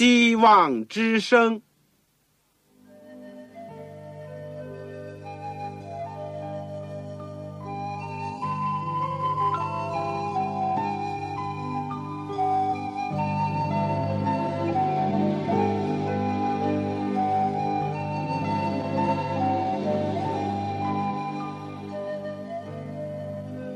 [0.00, 1.60] 希望之声。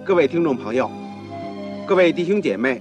[0.03, 0.91] 各位听众朋友，
[1.87, 2.81] 各位弟兄姐妹，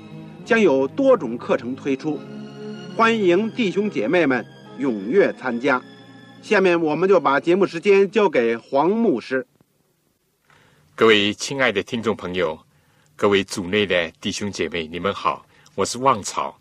[0.45, 2.19] 将有多种课程推出，
[2.95, 4.45] 欢迎弟兄姐妹们
[4.79, 5.81] 踊跃参加。
[6.41, 9.45] 下面我们就把节目时间交给黄牧师。
[10.95, 12.59] 各位亲爱的听众朋友，
[13.15, 16.59] 各位组内的弟兄姐妹，你们好，我是旺草，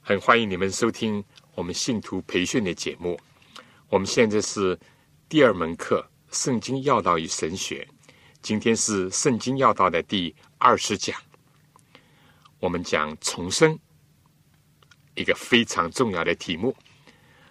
[0.00, 1.22] 很欢迎你们收听
[1.54, 3.18] 我们信徒培训的节目。
[3.88, 4.78] 我们现在是
[5.28, 6.04] 第二门课
[6.36, 7.86] 《圣经要道与神学》。
[8.40, 11.16] 今天是圣经要道的第二十讲，
[12.62, 13.76] 我们讲重生，
[15.16, 16.72] 一个非常重要的题目。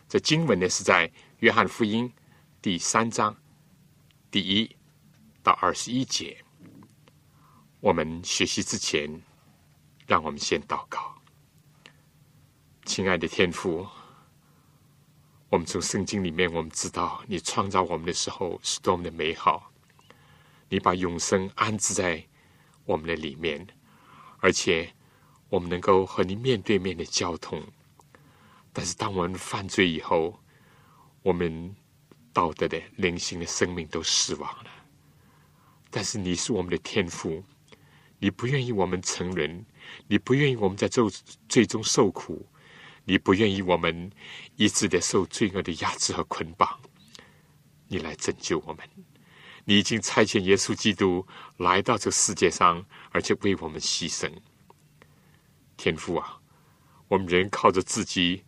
[0.07, 2.09] 这经文呢是在约翰福音
[2.61, 3.35] 第三章
[4.31, 4.73] 第一
[5.43, 6.41] 到二十一节。
[7.81, 9.21] 我们学习之前，
[10.07, 11.13] 让我们先祷告。
[12.85, 13.85] 亲爱的天父，
[15.49, 19.73] 我们从圣经里面我们知道，你创造我们的时候是多么的美好。
[20.69, 22.25] 你把永生安置在
[22.85, 23.67] 我们的里面，
[24.39, 24.89] 而且
[25.51, 27.61] 我们能够和你面对面的交通。
[28.71, 30.39] 但是，当我们犯罪以后，
[31.21, 31.75] 我们
[32.31, 34.71] 道德的、灵性的生命都死亡了。
[35.89, 37.43] 但是，你是我们的天父，
[38.17, 39.65] 你不愿意我们成人，
[40.07, 41.03] 你不愿意我们在最
[41.49, 42.47] 最终受苦，
[43.03, 44.09] 你不愿意我们
[44.55, 46.79] 一直的受罪恶的压制和捆绑，
[47.89, 48.87] 你来拯救我们。
[49.65, 54.31] 你已经差遣耶稣基督来到这世界上，而且为我们牺牲。
[55.81, 56.37] 天父啊，
[57.07, 58.43] 我们人靠着自己，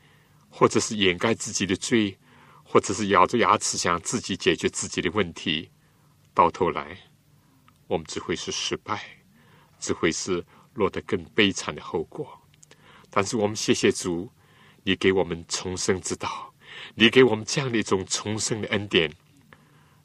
[0.52, 2.16] 或者是掩盖自己的罪，
[2.64, 5.72] 或者是咬着牙齿想自己解决自己的问题，
[6.32, 6.96] 到头来，
[7.88, 9.04] 我们只会是失败，
[9.80, 10.46] 只会是
[10.76, 12.40] 落得更悲惨的后果。
[13.10, 14.32] 但是我们谢谢主，
[14.84, 16.54] 你给我们重生之道，
[16.94, 19.12] 你给我们这样的一种重生的恩典，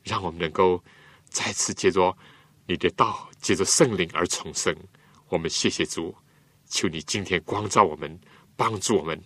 [0.02, 0.82] 让我们能够。
[1.30, 2.16] 再次借着
[2.64, 4.74] 你的道，借着圣灵而重生。
[5.28, 6.16] 我们谢谢主，
[6.68, 8.18] 求你今天光照我们，
[8.56, 9.20] 帮助我们，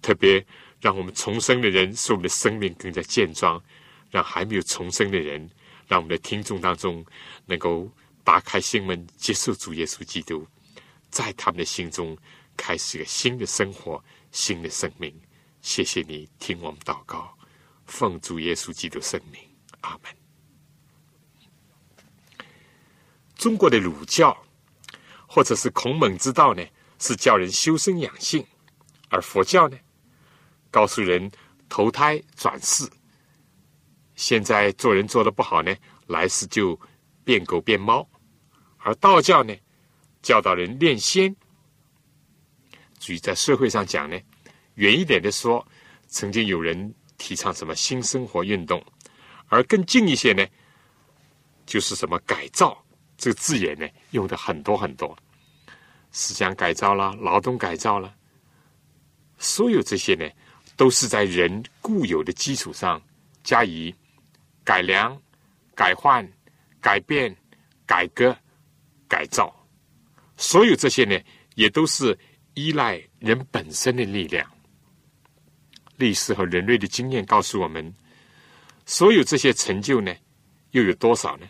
[0.00, 0.44] 特别
[0.80, 3.62] 让我们重生的人使我们的生命更加健壮，
[4.10, 5.48] 让还没有重生的人，
[5.86, 7.04] 让我们的听众当中
[7.46, 7.90] 能够
[8.24, 10.46] 打开心门，接受主耶稣基督，
[11.10, 12.16] 在他们的心中
[12.56, 15.14] 开始一个新的生活、新的生命。
[15.60, 17.36] 谢谢你听我们祷告，
[17.86, 19.40] 奉主耶稣基督圣名，
[19.82, 20.12] 阿门。
[23.36, 24.41] 中国的儒教，
[25.34, 26.62] 或者是孔孟之道呢，
[26.98, 28.44] 是教人修身养性；
[29.08, 29.78] 而佛教呢，
[30.70, 31.32] 告诉人
[31.70, 32.86] 投胎转世。
[34.14, 35.74] 现在做人做的不好呢，
[36.06, 36.78] 来世就
[37.24, 38.06] 变狗变猫；
[38.76, 39.56] 而道教呢，
[40.20, 41.34] 教导人练仙。
[42.98, 44.20] 至于在社会上讲呢，
[44.74, 45.66] 远一点的说，
[46.08, 48.78] 曾经有人提倡什么新生活运动；
[49.46, 50.46] 而更近一些呢，
[51.64, 52.81] 就是什么改造。
[53.22, 55.16] 这个字眼呢，用的很多很多，
[56.10, 58.12] 思想改造啦，劳动改造啦，
[59.38, 60.28] 所有这些呢，
[60.76, 63.00] 都是在人固有的基础上
[63.44, 63.94] 加以
[64.64, 65.16] 改良、
[65.72, 66.28] 改换、
[66.80, 67.32] 改变、
[67.86, 68.36] 改革、
[69.06, 69.54] 改造。
[70.36, 71.16] 所有这些呢，
[71.54, 72.18] 也都是
[72.54, 74.44] 依赖人本身的力量。
[75.94, 77.94] 历史和人类的经验告诉我们，
[78.84, 80.12] 所有这些成就呢，
[80.72, 81.46] 又有多少呢？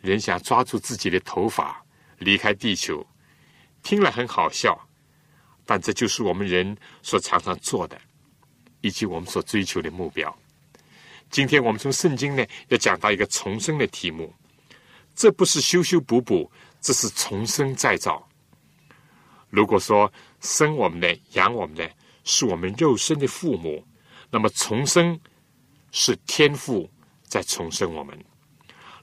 [0.00, 1.84] 人想抓住自己的头发
[2.18, 3.06] 离开地球，
[3.82, 4.78] 听了很好笑，
[5.64, 8.00] 但这就是我们人所常常做的，
[8.80, 10.36] 以及我们所追求的目标。
[11.30, 14.32] 今天我们从圣经呢要讲到一个重生的题目，
[15.14, 16.50] 这不是修修补补，
[16.80, 18.26] 这是重生再造。
[19.50, 20.10] 如果说
[20.40, 21.90] 生我们的、养我们的
[22.24, 23.86] 是我们肉身的父母，
[24.30, 25.18] 那么重生
[25.90, 26.88] 是天父
[27.24, 28.18] 在重生我们。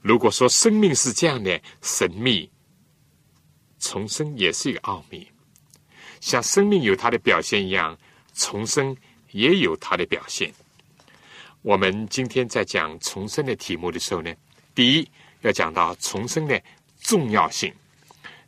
[0.06, 2.48] 如果说生命是这样的神秘，
[3.80, 5.28] 重生也是一个奥秘。
[6.20, 7.98] 像生命有它的表现一样，
[8.32, 8.96] 重生
[9.32, 10.54] 也有它的表现。
[11.62, 14.32] 我们今天在讲重生的题目的时候呢，
[14.76, 15.10] 第一
[15.40, 16.62] 要讲到重生的
[17.00, 17.72] 重要性；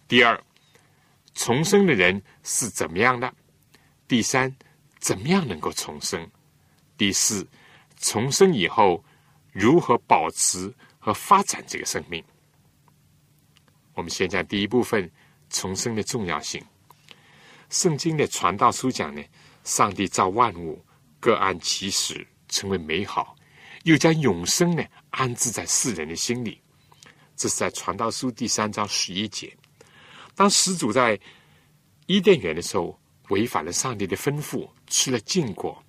[0.06, 0.40] 第二，
[1.34, 3.28] 重生的人是怎么样的；
[4.06, 4.54] 第三，
[5.00, 6.25] 怎么样能够重生；
[6.96, 7.44] 第四，
[8.00, 9.04] 重生以后
[9.50, 10.72] 如何保持
[11.08, 12.22] 和发展这个生命。
[13.94, 15.10] 我们先讲第一部分
[15.49, 16.62] 重生的重要性。
[17.70, 19.25] 圣经的传道书讲呢，
[19.64, 20.84] 上帝造万物
[21.19, 22.26] 各按其时。
[22.50, 23.37] 成为美好，
[23.84, 26.58] 又将永生呢安置在世人的心里。
[27.37, 29.54] 这是在传道书第三章十一节。
[30.34, 31.20] 当始祖在
[32.06, 35.84] 伊甸园的时候，违反了上帝的吩咐，吃了禁果，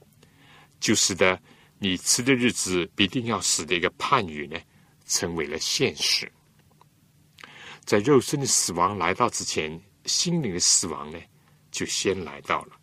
[0.82, 1.42] 就使得
[1.78, 4.60] 你吃的日子必定要死的一个判语呢，
[5.10, 6.32] 成为了现实。
[7.84, 11.20] 在肉身的死亡来到之前，心灵的死亡呢，
[11.72, 12.80] 就先来到了。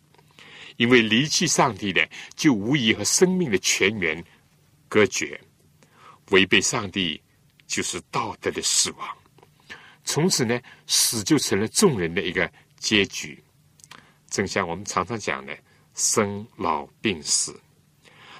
[0.75, 4.23] 因为离弃上帝的，就无疑和生命的泉源
[4.87, 5.39] 隔绝；
[6.29, 7.19] 违背上帝，
[7.65, 9.17] 就是道德的死亡。
[10.03, 13.41] 从此呢，死就成了众人的一个结局。
[14.29, 15.57] 正像我们常常讲的，
[15.95, 17.57] 生老病死。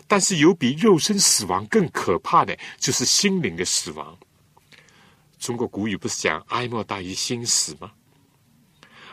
[0.07, 4.18] 但是有比肉身死亡更可怕的，就是心灵的死亡。
[5.38, 7.92] 中国古语不是讲“哀莫大于心死”吗？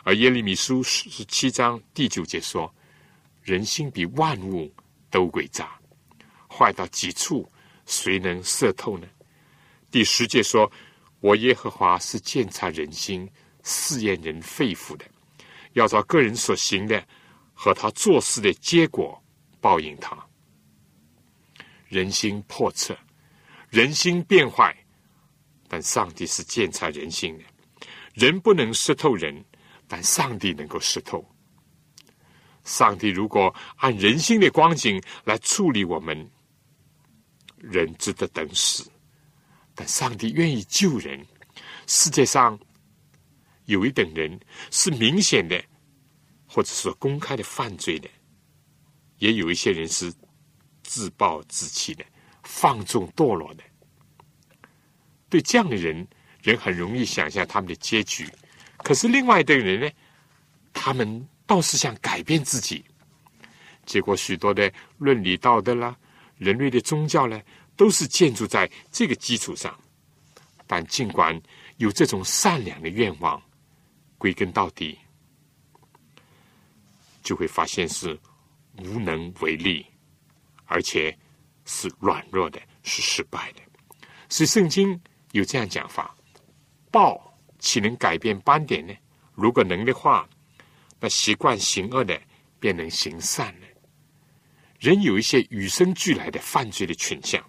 [0.03, 2.73] 而耶利米书十七章第九节说。
[3.43, 4.73] 人心比万物
[5.11, 5.79] 都诡诈，
[6.49, 7.47] 坏到极处，
[7.85, 9.07] 谁能测透呢？
[9.91, 10.71] 第十节说
[11.21, 13.29] ：“我耶和华是鉴察人心、
[13.61, 15.05] 试验人肺腑的，
[15.73, 17.07] 要照个人所行的
[17.53, 19.23] 和他做事的结果
[19.61, 20.17] 报应他。”
[21.87, 22.97] 人心叵测，
[23.69, 24.75] 人心变坏，
[25.67, 27.43] 但上帝是鉴察人心的。
[28.13, 29.43] 人不能识透人，
[29.87, 31.23] 但上帝能够识透。
[32.63, 36.29] 上帝如果按人心的光景来处理我们，
[37.57, 38.83] 人值得等死；
[39.75, 41.25] 但上帝愿意救人。
[41.87, 42.59] 世界上
[43.65, 44.39] 有一等人
[44.71, 45.63] 是明显的，
[46.47, 48.09] 或者说公开的犯罪的；
[49.19, 50.11] 也有一些人是
[50.85, 52.05] 自暴自弃的、
[52.43, 53.63] 放纵堕落的。
[55.27, 56.07] 对这样的人，
[56.41, 58.25] 人很容易想象他们的结局。
[58.77, 59.91] 可是另外一等人呢，
[60.71, 61.27] 他们。
[61.47, 62.83] 倒是想改变自己，
[63.85, 65.95] 结果许多的伦理道德啦，
[66.39, 67.39] 人类的宗教呢，
[67.75, 69.79] 都是建筑在这个基础上。
[70.65, 71.39] 但尽管
[71.77, 73.39] 有这种善良的愿望，
[74.17, 74.97] 归根到底，
[77.21, 78.19] 就会发现是
[78.79, 79.85] 无能为力，
[80.65, 81.17] 而且
[81.65, 83.61] 是软弱的，是失败的。
[84.29, 84.99] 所以圣经
[85.31, 86.15] 有这样讲法：
[86.91, 88.93] 报岂能改变斑点呢？
[89.33, 90.27] 如果能的话。
[90.97, 92.19] 那习惯行恶的，
[92.57, 93.67] 便能行善了。
[94.79, 97.43] 人有一些与生俱来的犯罪的倾向。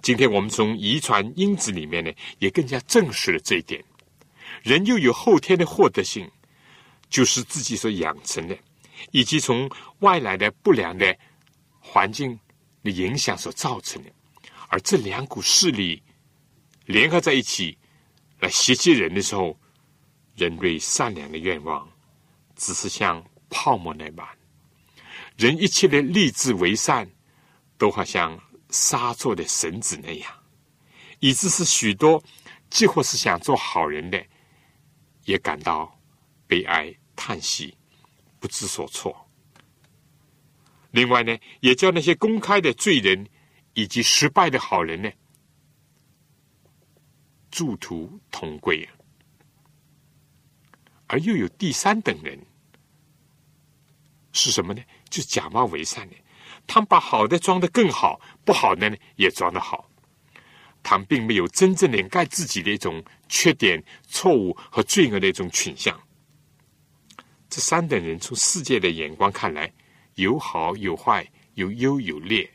[0.00, 3.84] 今天我们从遗传因子里面呢，也更加证实了这一点。
[4.62, 6.28] 人又有后天的获得性，
[7.10, 8.58] 就是自己所养成的，
[9.12, 11.16] 以及从外来的不良的
[11.94, 12.36] 环境
[12.82, 14.10] 的影响所造成的。
[14.66, 16.02] 而这两股势力
[16.86, 17.78] 联合在一起
[18.40, 19.56] 来袭击人的时候。
[20.36, 21.88] 人类善良的愿望，
[22.56, 24.26] 只是像泡沫那般；
[25.36, 27.08] 人一切的立志为善，
[27.78, 28.36] 都好像
[28.70, 30.32] 沙做的绳子那样，
[31.20, 32.20] 以致是许多
[32.68, 34.20] 几乎是想做好人的，
[35.24, 35.96] 也感到
[36.48, 37.76] 悲哀叹息，
[38.40, 39.23] 不知所措。
[40.94, 43.26] 另外呢，也叫那些公开的罪人
[43.72, 45.10] 以及失败的好人呢，
[47.50, 48.94] 殊途同归啊。
[51.08, 52.38] 而又有第三等人，
[54.30, 54.80] 是什么呢？
[55.10, 56.14] 就假冒伪善的。
[56.64, 59.90] 他们把好的装得更好，不好的呢也装得好。
[60.84, 66.00] 他们并没有真正掩盖自己的一种缺点、错误和罪恶的一种倾向。
[67.50, 69.72] 这三等人从世界的眼光看来，
[70.14, 72.48] 有好有坏，有优有劣。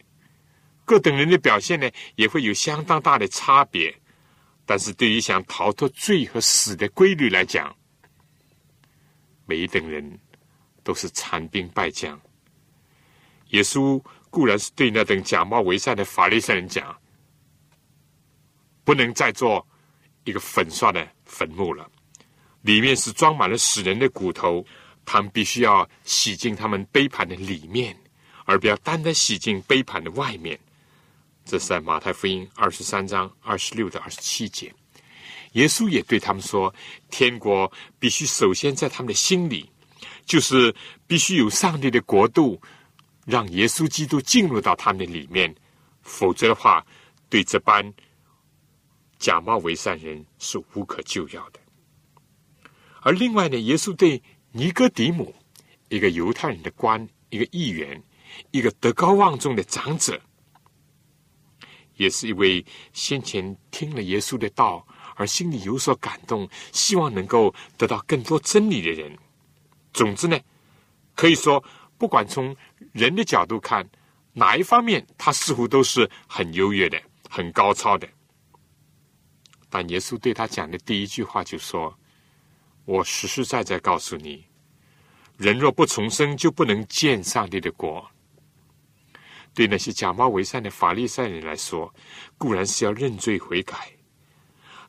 [0.86, 3.96] 各等人的表现呢，也会有相当大的差别。
[4.66, 7.76] 但是对于想逃脱罪和死的规律来讲，
[9.46, 10.20] 每一等人
[10.84, 12.20] 都是残兵败将。
[13.50, 14.00] 耶稣
[14.30, 16.96] 固然是对那等假冒伪善的法利赛人讲
[18.86, 19.68] ：“不能再做
[20.24, 21.90] 一个粉刷的坟墓了，
[22.62, 24.64] 里面是装满了死人的骨头。
[25.12, 27.98] 他们必须要洗净他们杯盘的里面，
[28.46, 30.60] 而不要单单洗净杯盘的外面。”
[31.46, 34.72] 这是在马太福音二十三章二十六到二十七节。
[35.54, 36.72] 耶稣也对他们说
[37.10, 39.68] ：“天国必须首先在他们的心里，
[40.26, 40.76] 就是
[41.08, 42.62] 必须有上帝的国度，
[43.26, 45.56] 让耶稣基督进入到他们的里面，
[46.04, 46.86] 否则的话，
[47.30, 47.92] 对这般
[49.18, 51.60] 假冒为善人是无可救药的。
[53.02, 55.32] 而另外呢，耶稣对尼哥底母，
[55.90, 58.02] 一个犹太人的官，一个议员，
[58.50, 60.20] 一个德高望重的长者，
[61.98, 64.84] 也是一位先前听了耶稣的道
[65.16, 69.16] 而心里有所感动，希望能够得到更多真理的人。
[69.94, 70.40] 总之呢，
[71.14, 71.64] 可以说，
[72.00, 72.56] 不管从
[72.92, 73.88] 人的角度看，
[74.34, 78.10] 哪一方面，他似乎都是很优越的、很高超的。
[79.70, 81.96] 但耶稣对他讲的第一句话就说。
[82.90, 84.44] 我实实在在告诉你，
[85.38, 88.04] 人若不重生，就不能见上帝的国。
[89.54, 91.94] 对那些假冒为善的法利赛人来说，
[92.36, 93.78] 固然是要认罪悔改，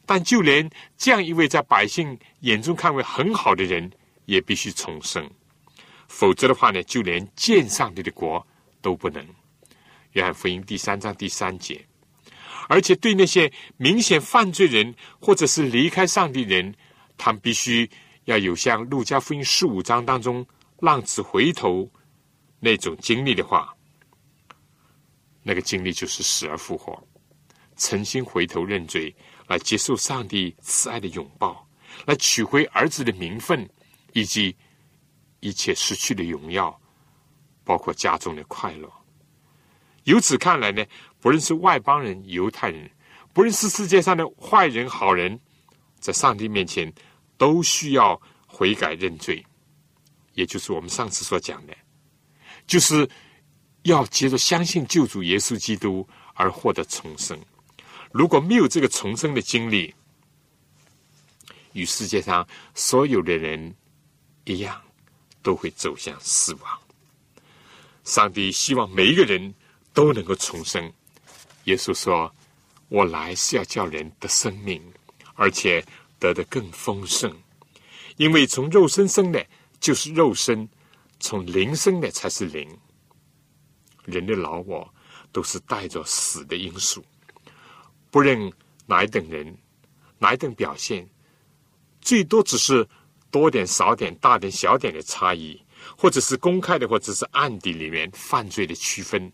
[0.07, 3.93] 但就连这样一位在百姓眼中看为很好的人，
[4.25, 5.31] 也必须重生，
[6.09, 8.47] 否则的话呢，就连见上帝的国
[8.81, 9.23] 都不能。
[10.13, 11.87] 约翰福音第三章第三节，
[12.67, 16.75] 而且对那些明显犯罪人或者是离开上帝人。
[17.23, 17.89] 他们必须
[18.25, 20.45] 要有像路加福音十五章当中
[20.79, 21.87] 浪子回头
[22.59, 23.77] 那种经历的话，
[25.43, 26.99] 那个经历就是死而复活，
[27.77, 29.15] 诚心回头认罪，
[29.49, 31.69] 来接受上帝慈爱的拥抱，
[32.07, 33.69] 来取回儿子的名分，
[34.15, 34.57] 以及
[35.41, 36.81] 一切失去的荣耀，
[37.65, 38.91] 包括家中的快乐。
[40.05, 40.83] 由此看来呢，
[41.21, 42.91] 不论是外邦人、犹太人，
[43.35, 45.39] 不论是世界上的坏人、好人，
[45.99, 46.91] 在上帝面前。
[47.41, 49.43] 都需要悔改认罪，
[50.35, 51.75] 也就是我们上次所讲的，
[52.67, 53.09] 就是
[53.85, 57.41] 要接着相信救主耶稣基督而获得重生。
[58.13, 59.95] 如果没有这个重生的经历，
[61.73, 63.75] 与世界上所有的人
[64.45, 64.79] 一样，
[65.41, 66.79] 都会走向死亡。
[68.05, 69.55] 上帝希望每一个人
[69.95, 70.93] 都能够重生。
[71.65, 72.31] 耶稣说
[72.89, 74.83] ：“我来是要叫人得生命，
[75.37, 75.83] 而且。”
[76.21, 77.35] 得的更丰盛，
[78.17, 79.45] 因为从肉身生的，
[79.81, 80.69] 就是肉身；
[81.19, 82.79] 从灵生的，才是灵。
[84.05, 84.93] 人的老我
[85.33, 87.05] 都是带着死的因素，
[88.11, 88.53] 不论
[88.87, 89.57] 哪一等人，
[90.19, 91.09] 哪一等表现，
[92.01, 92.87] 最多只是
[93.31, 95.61] 多点、少点、大点、小点的差异，
[95.97, 99.33] 或者是公开的，或者是暗地里面犯罪的区分，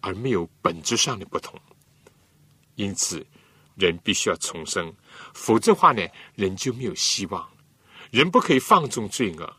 [0.00, 1.58] 而没有本质上的不同。
[2.74, 3.24] 因此，
[3.76, 4.92] 人必须要重生。
[5.36, 6.02] 否则话呢，
[6.34, 7.46] 人就没有希望。
[8.10, 9.56] 人不可以放纵罪恶，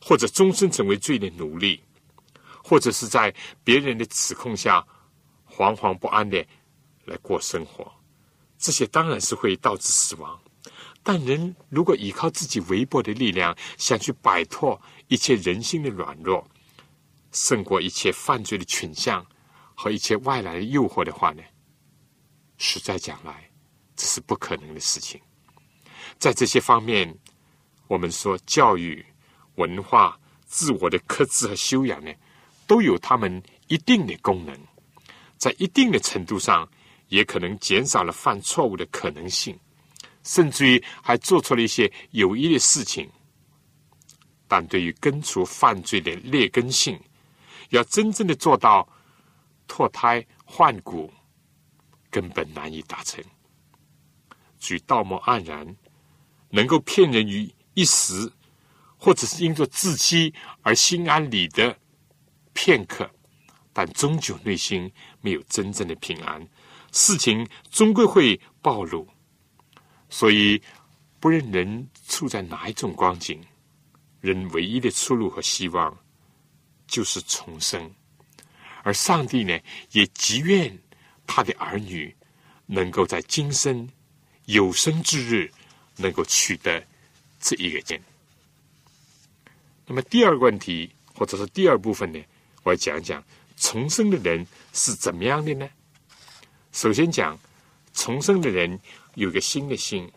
[0.00, 1.82] 或者终身成为罪的奴隶，
[2.64, 3.32] 或者是在
[3.62, 4.84] 别人的指控下
[5.46, 6.44] 惶惶不安的
[7.04, 7.92] 来过生活。
[8.58, 10.40] 这些当然是会导致死亡。
[11.02, 16.48] 但人如果依靠自己微薄的力量，想去摆脱一切人性的软弱，
[17.32, 19.24] 胜过一切犯罪的倾向
[19.74, 21.42] 和一切外来的诱惑的话呢，
[22.56, 23.49] 实在讲来。
[24.00, 25.20] 这是不可能的事情。
[26.18, 27.14] 在这些方面，
[27.86, 29.04] 我们说教育、
[29.56, 32.10] 文化、自我的克制和修养呢，
[32.66, 34.58] 都有他们一定的功能，
[35.36, 36.66] 在一定的程度上，
[37.08, 39.54] 也可能减少了犯错误的可能性，
[40.22, 43.06] 甚至于还做出了一些有益的事情。
[44.48, 46.98] 但对于根除犯罪的劣根性，
[47.68, 48.88] 要真正的做到
[49.68, 51.12] 脱胎换骨，
[52.10, 53.22] 根本难以达成。
[54.60, 55.74] 举道貌岸然，
[56.50, 58.30] 能够骗人于一时，
[58.96, 61.76] 或者是因着自欺而心安理得
[62.52, 63.10] 片刻，
[63.72, 66.46] 但终究内心没有真正的平安，
[66.92, 69.08] 事情终归会暴露。
[70.10, 70.60] 所以，
[71.18, 73.40] 不论人处在哪一种光景，
[74.20, 75.96] 人唯一的出路和希望
[76.86, 77.90] 就是重生，
[78.82, 79.58] 而上帝呢，
[79.92, 80.76] 也极愿
[81.26, 82.14] 他的儿女
[82.66, 83.88] 能够在今生。
[84.50, 85.50] 有生之日
[85.96, 86.84] 能够取得
[87.38, 88.02] 这一个件。
[89.86, 92.20] 那么第二个问题，或者是第二部分呢，
[92.64, 93.22] 我要讲讲
[93.56, 95.68] 重生的人是怎么样的呢？
[96.72, 97.38] 首先讲
[97.92, 98.78] 重生的人
[99.14, 100.10] 有个新的心，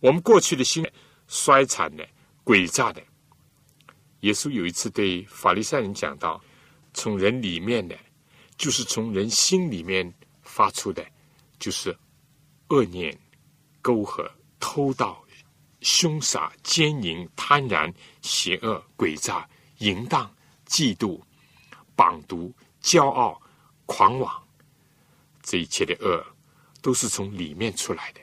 [0.00, 0.86] 我们过去的心
[1.26, 2.06] 衰残的、
[2.44, 3.02] 诡诈的。
[4.20, 6.42] 耶稣有一次对法利赛人讲到：
[6.92, 7.96] 从人里面的，
[8.58, 10.12] 就是从人心里面
[10.42, 11.06] 发出的，
[11.58, 11.96] 就是
[12.68, 13.16] 恶念。
[13.80, 15.24] 沟壑、偷盗、
[15.80, 17.92] 凶杀、奸淫、贪婪、
[18.22, 20.30] 邪恶、诡诈、淫荡、
[20.66, 21.20] 嫉妒、
[21.94, 23.40] 绑毒、骄傲、
[23.86, 24.42] 狂妄，
[25.42, 26.24] 这一切的恶
[26.82, 28.20] 都是从里面出来的，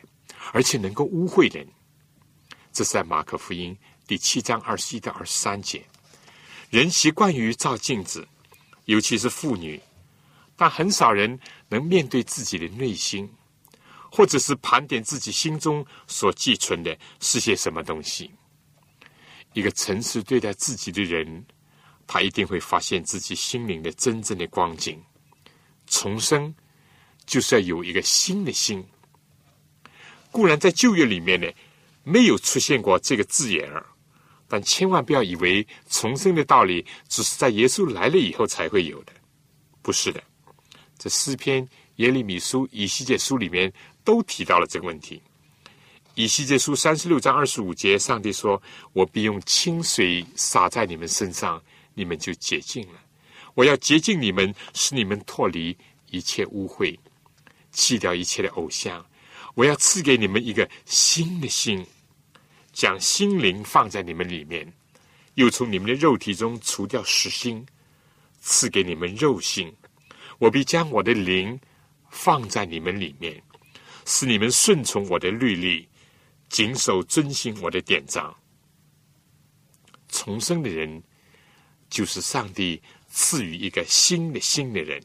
[0.51, 1.67] 而且能够污秽人。
[2.71, 5.85] 这是在马可福音第七章二十一到二十三节。
[6.69, 8.27] 人习惯于照镜子，
[8.83, 9.81] 尤其是妇女，
[10.57, 13.31] 但很少人能面对自己的内心，
[14.15, 18.31] 或者是盘点自己心中所寄存的是些什么东西。
[19.51, 21.45] 一个诚实对待自己的人，
[22.07, 24.97] 他一定会发现自己心灵的真正的光景。
[25.87, 26.55] 重生
[27.25, 28.81] 就是要有一个新的心。
[30.31, 31.51] 固然在旧约里面呢，
[32.03, 33.85] 没有出现过这个字眼儿。
[34.47, 39.11] 但千万不要以为重生的道理只是在耶稣来了以后才会有的，
[39.81, 40.23] 不是的。
[40.97, 41.67] 这诗篇、
[41.97, 43.71] 耶利米书、以西结书里面
[44.05, 45.21] 都提到了这个问题。
[46.13, 48.61] 以西结书三十六章二十五节，上帝说
[48.93, 51.61] ：“我必用清水洒在你们身上，
[51.93, 52.99] 你们就洁净了。
[53.53, 55.77] 我要洁净你们，使你们脱离
[56.11, 56.97] 一切污秽，
[57.71, 59.05] 弃掉一切的偶像。
[59.55, 61.85] 我要赐给你们一个新的心。”
[62.71, 64.69] 将心灵放在你们里面，
[65.35, 67.65] 又从你们的肉体中除掉实心，
[68.41, 69.73] 赐给你们肉性。
[70.39, 71.57] 我必将我的灵
[72.09, 73.41] 放在你们里面，
[74.05, 75.89] 使你们顺从我的律例，
[76.47, 78.33] 谨守遵行我的典章。
[80.07, 81.03] 重生的人，
[81.89, 85.03] 就是上帝赐予一个新的新的人。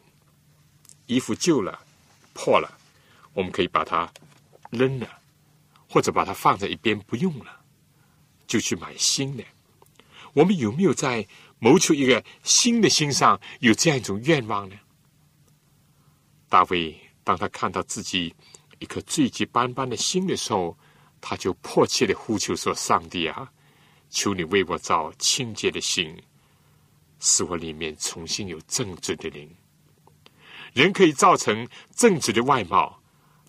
[1.07, 1.85] 衣服旧了、
[2.33, 2.79] 破了，
[3.33, 4.13] 我们可以把它
[4.71, 5.09] 扔了，
[5.89, 7.61] 或者把它放在一边不用了。
[8.47, 9.45] 就去买新的。
[10.33, 11.27] 我们有没有在
[11.59, 14.77] 谋求一个新的心上有这样一种愿望呢？
[16.49, 18.35] 大卫当他看到自己
[18.81, 20.77] 一颗罪迹斑斑的心的时候，
[21.21, 23.49] 他就迫切的呼求说：“上帝啊，
[24.11, 26.21] 求你为我造清洁的心，
[27.21, 29.49] 使我里面重新有正直的灵。
[30.73, 33.01] 人可以造成正直的外貌，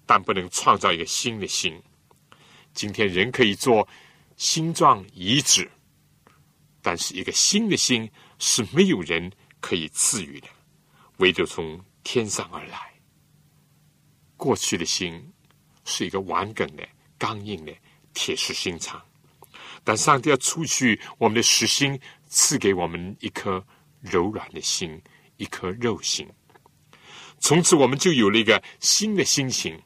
[0.05, 1.81] 但不能创造一个新的心。
[2.73, 3.87] 今天人可以做。”
[4.37, 5.69] 心脏移植，
[6.81, 8.09] 但是一个新的心
[8.39, 10.47] 是没有人可以赐予的，
[11.17, 12.90] 唯独从天上而来。
[14.41, 15.23] 过去的心
[15.85, 16.83] 是一个顽梗的、
[17.15, 17.71] 刚硬的
[18.11, 18.99] 铁石心肠，
[19.83, 23.63] 但上帝要除去我们的实心，赐给我们一颗
[23.99, 24.99] 柔软的心，
[25.37, 26.27] 一颗肉心。
[27.39, 29.79] 从此，我们就有了一个新的心情，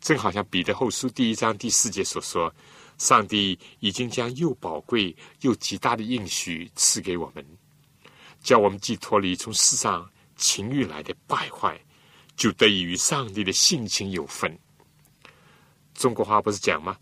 [0.00, 2.54] 正好像彼得后书第一章第四节所说。
[2.96, 7.44] 上帝已经将又宝贵又极大的应许赐给我们，
[8.40, 11.80] 叫我们既脱离从世上情欲来的败坏，
[12.40, 14.58] 就得以与上帝的性情有分。
[15.92, 16.96] 中国话不是讲吗？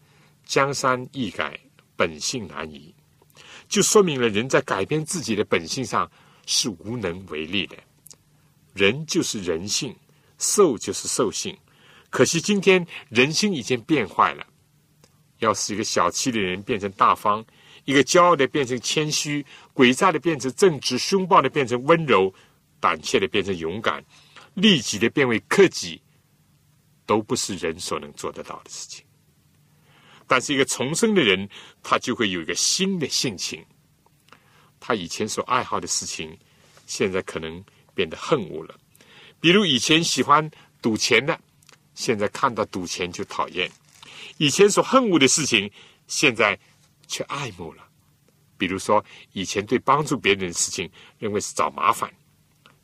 [0.44, 1.56] 江山易改，
[1.94, 2.92] 本性难移，
[3.68, 6.10] 就说明了人在改变自己的本性上
[6.44, 7.76] 是无能为力的。
[8.74, 9.94] 人就是人性，
[10.38, 11.56] 兽就是兽性。
[12.10, 14.44] 可惜今天人心已经变坏了。
[15.38, 17.46] 要使一个小气的人变成大方，
[17.84, 22.34] 一个骄傲的变成谦虚，诡诈的变成正直，凶暴的变成温柔，
[22.80, 24.04] 胆怯的变成勇敢，
[24.60, 26.02] 利己的变为克己，
[27.06, 29.04] 都不是人所能做得到的事情。
[30.26, 31.48] 但是一个重生的人，
[31.82, 33.64] 他就会有一个新的性情，
[34.78, 36.36] 他以前所爱好的事情，
[36.86, 38.78] 现在可能变得恨恶了。
[39.40, 40.50] 比如以前喜欢
[40.82, 41.40] 赌钱的，
[41.94, 43.70] 现在看到赌钱就讨厌。
[44.36, 45.70] 以前所恨恶的事情，
[46.06, 46.58] 现在
[47.06, 47.88] 却爱慕了。
[48.58, 52.12] 比如说，以前对帮助别人的事情认为是找麻烦，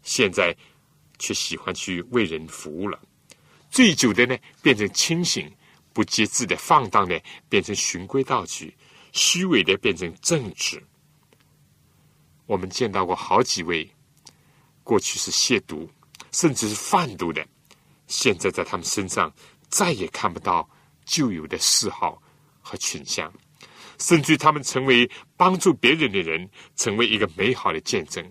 [0.03, 0.57] 现在
[1.19, 3.01] 却喜欢去为人服务了。
[3.71, 5.47] 醉酒的呢，变成清醒；
[5.93, 8.73] 不节制的、放荡的，变成循规蹈矩；
[9.13, 10.83] 虚伪的，变成正直。
[12.47, 13.91] 我们见到过好几位，
[14.83, 15.89] 过去是亵渎，
[16.33, 17.47] 甚至是贩毒的，
[18.07, 19.33] 现在在他们身上
[19.69, 20.69] 再也看不到。
[21.07, 22.23] 旧有的嗜好
[22.63, 23.31] 和群向，
[23.99, 28.27] 甚至他们成为帮助别人的人，成为一个美好的见证。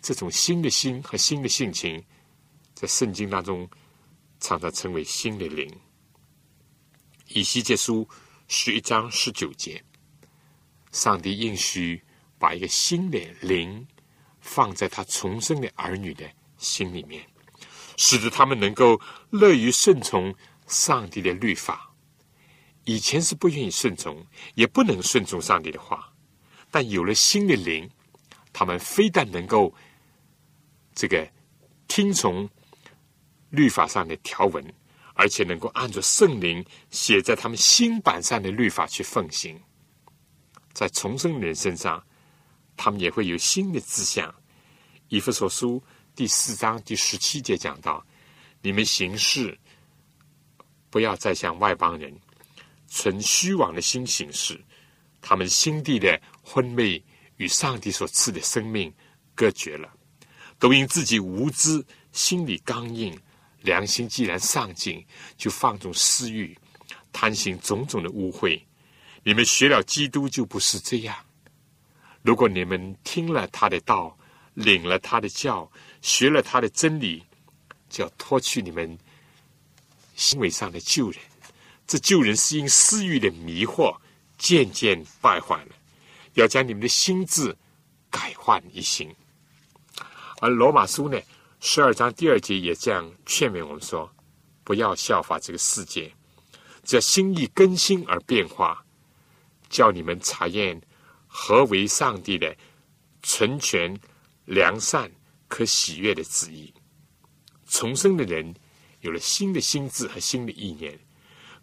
[0.00, 2.02] 这种新的心和新的性情，
[2.74, 3.68] 在圣经当中
[4.40, 5.70] 常常称为新的灵。
[7.28, 8.08] 以西结书
[8.48, 9.82] 十一章十九节，
[10.92, 12.02] 上帝应许
[12.38, 13.86] 把一个新的灵
[14.40, 17.24] 放在他重生的儿女的心里面，
[17.96, 20.34] 使得他们能够乐于顺从。
[20.66, 21.92] 上帝的律法，
[22.84, 26.12] 以前是不愿意顺从，也不能顺从上帝的话。
[26.70, 27.90] 但有了新的灵，
[28.52, 29.74] 他们非但能够
[30.94, 31.28] 这个
[31.88, 32.48] 听从
[33.50, 34.64] 律法上的条文，
[35.14, 39.60] 而且能够按照圣灵写在他们心版上的律法去奉行。
[40.72, 42.04] 在重生人身上，
[42.76, 44.34] 他们也会有新的志向。
[45.08, 45.82] 以弗所书
[46.14, 48.04] 第四章第十七节讲到：
[48.62, 49.58] 你们行事。
[50.92, 52.12] 不要再像外邦人
[52.88, 54.60] 存虚妄的心行事，
[55.20, 57.00] 他们心地的昏昧
[57.36, 58.92] 与上帝所赐的生命
[59.36, 59.88] 隔绝了，
[60.60, 63.18] 都因自己无知、心里刚硬、
[63.62, 65.04] 良心既然丧尽，
[65.36, 66.56] 就放纵私欲，
[67.12, 68.60] 贪行种种的污秽。
[69.24, 71.16] 你们学了基督，就不是这样。
[72.22, 74.16] 如果你们听了他的道，
[74.54, 75.70] 领了他的教，
[76.02, 77.24] 学了他的真理，
[77.88, 78.98] 就要脱去你们
[80.14, 81.20] 行为上的旧人。
[81.86, 83.96] 这旧人是因私欲的迷惑，
[84.36, 85.74] 渐渐败坏了。
[86.34, 87.56] 要将你们的心智
[88.10, 89.12] 改换一新。
[90.40, 91.20] 而罗马书呢，
[91.60, 94.10] 十二章第二节也这样劝勉我们说：
[94.64, 96.12] 不要效法这个世界，
[96.82, 98.84] 只要心意更新而变化。
[99.68, 100.82] 叫你们查验
[101.28, 102.56] 何为上帝的
[103.22, 103.96] 纯全、
[104.46, 105.08] 良善、
[105.46, 106.74] 可喜悦的旨意。
[107.68, 108.52] 重生的人
[109.02, 110.98] 有了新的心智和新的意念，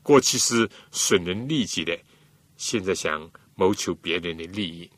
[0.01, 1.99] 过去是损人利己的，
[2.55, 4.89] 现在想谋求别人的利益。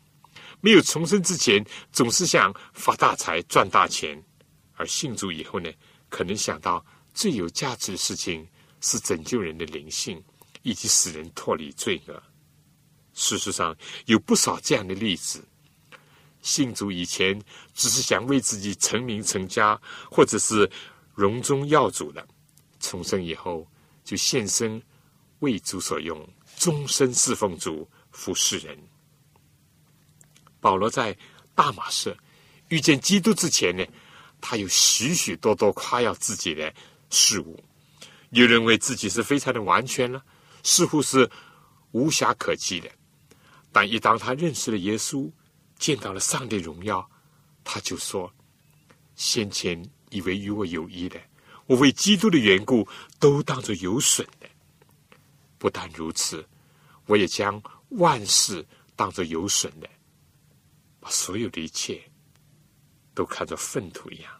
[0.61, 4.17] 没有重生之前，总是想发大财、赚大钱；
[4.75, 5.71] 而信主以后呢，
[6.09, 8.47] 可能想到最有价值的事情
[8.81, 10.21] 是拯救人的灵性，
[10.61, 12.23] 以及使人脱离罪恶。
[13.13, 15.45] 事实上，有不少这样的例子。
[16.41, 17.41] 信主以前
[17.73, 20.69] 只是想为自己成名成家，或者是
[21.13, 22.21] 荣宗耀祖的；
[22.79, 23.67] 重生以后，
[24.05, 24.81] 就献身
[25.39, 28.77] 为主所用，终身侍奉主，服侍人。
[30.59, 31.15] 保罗在
[31.55, 32.15] 大马士
[32.69, 33.85] 遇见基督之前呢，
[34.39, 36.73] 他有许许多多夸耀自己的
[37.09, 37.61] 事物，
[38.31, 40.23] 又认为自己是非常的完全了，
[40.63, 41.29] 似乎是
[41.91, 42.89] 无暇可击的。
[43.71, 45.31] 但一当他认识了耶稣，
[45.77, 47.09] 见到了上帝荣耀，
[47.63, 48.31] 他就说
[49.15, 51.19] ：“先前以为与我有益的，
[51.65, 52.87] 我为基督的缘故
[53.19, 54.47] 都当作有损的。
[55.57, 56.47] 不但如此，
[57.05, 59.89] 我也将万事当作有损的，
[61.09, 62.01] 所有的一切
[63.13, 64.31] 都看作粪土一样。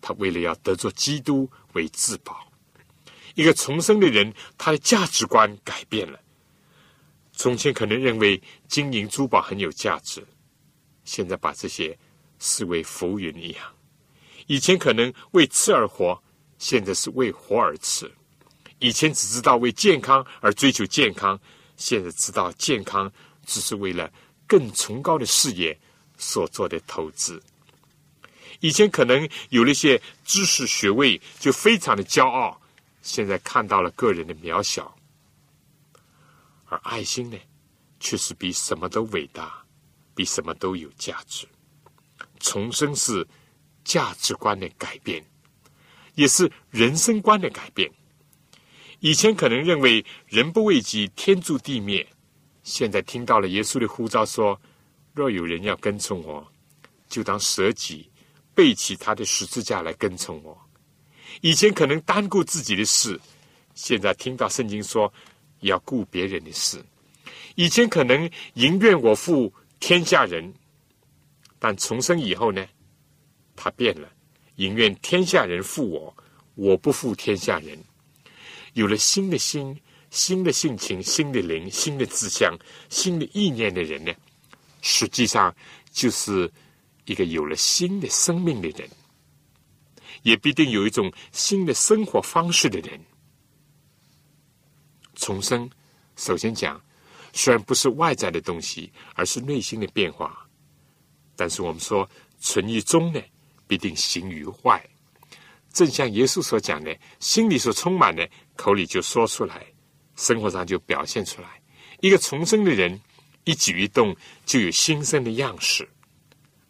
[0.00, 2.52] 他为了要得做基督为至宝，
[3.34, 6.20] 一个重生的人，他的价值观改变了。”
[7.34, 10.24] 从前可能认为金银珠宝很有价值，
[11.04, 11.98] 现在把这些
[12.38, 13.74] 视为浮云一样。
[14.46, 16.22] 以前可能为吃而活，
[16.58, 18.12] 现在是为活而吃。
[18.80, 21.40] 以前只知道为健康而追求健康，
[21.76, 23.10] 现在知道健康
[23.46, 24.12] 只是为了
[24.46, 25.80] 更崇高的事业
[26.22, 27.42] 所做的投资。
[28.60, 32.60] 以前可能有了一些知识学位就非常的骄傲，
[33.02, 34.96] 现在看到了个人的渺小。
[36.66, 37.36] 而爱心呢，
[37.98, 39.64] 却是比什么都伟大，
[40.14, 41.44] 比什么都有价值。
[42.38, 43.26] 重生是
[43.82, 45.24] 价值观的改变，
[46.14, 47.90] 也是人生观的改变。
[49.00, 52.06] 以前可能认为人不为己，天诛地灭，
[52.62, 54.60] 现在听到了耶稣的呼召，说：
[55.14, 56.46] 若有人要跟从我，
[57.08, 58.10] 就当舍己，
[58.54, 60.58] 背起他的十字架来跟从我。
[61.40, 63.20] 以前可能单顾自己的事，
[63.74, 65.12] 现在听到圣经说。
[65.62, 66.84] 要顾别人的事，
[67.54, 70.52] 以前可能宁愿我负天下人，
[71.60, 72.66] 但重生以后呢，
[73.54, 74.10] 他变了，
[74.56, 76.16] 宁愿天下人负我，
[76.56, 77.78] 我不负天下人。
[78.72, 84.12] 有了新的心、新的性情、新的灵、新的志向、新的意念的人呢，
[84.82, 85.54] 实际上
[85.90, 86.52] 就是
[87.06, 88.86] 一个有了新的生命的人，
[90.22, 93.00] 也必定有一种新的生活方式的人。
[95.14, 95.70] 重生，
[96.16, 96.78] 首先讲，
[97.32, 100.46] 虽然不是外在的东西，而是内心的变化。
[101.36, 102.08] 但是我们说，
[102.40, 103.20] 存于中呢，
[103.66, 104.84] 必定行于外。
[105.72, 109.64] 正像耶稣所讲的，心里所充满的，口里就说出来，
[110.16, 111.62] 生活上就表现出来。
[112.00, 113.00] 一个重生的人，
[113.44, 115.88] 一举一动就有新生的样式。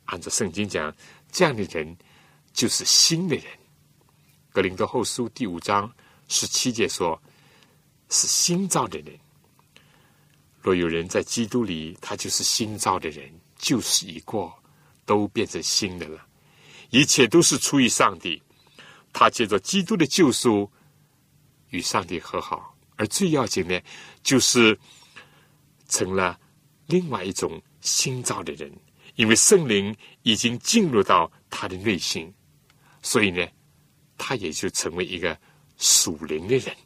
[0.07, 0.95] 按照圣经讲，
[1.31, 1.97] 这样的人
[2.53, 3.45] 就是新的人。
[4.51, 5.93] 格林多后书第五章
[6.29, 7.21] 十七节说。
[8.15, 9.19] 是新造的人。
[10.61, 14.55] 若有人在基督里，他就是新造的人，旧事已过，
[15.07, 16.23] 都变成新的了。
[16.91, 18.43] 一切都是出于上帝，
[19.15, 20.71] 他借着基督的救赎
[21.71, 22.77] 与上帝和好。
[22.97, 23.83] 而最要紧的，
[24.23, 24.79] 就是
[25.89, 26.39] 成了
[26.93, 28.71] 另外一种新造的人，
[29.15, 32.31] 因为圣灵已经进入到他的内心，
[33.01, 33.49] 所以呢，
[34.19, 35.37] 他也就成为一个
[35.79, 36.77] 属灵的人。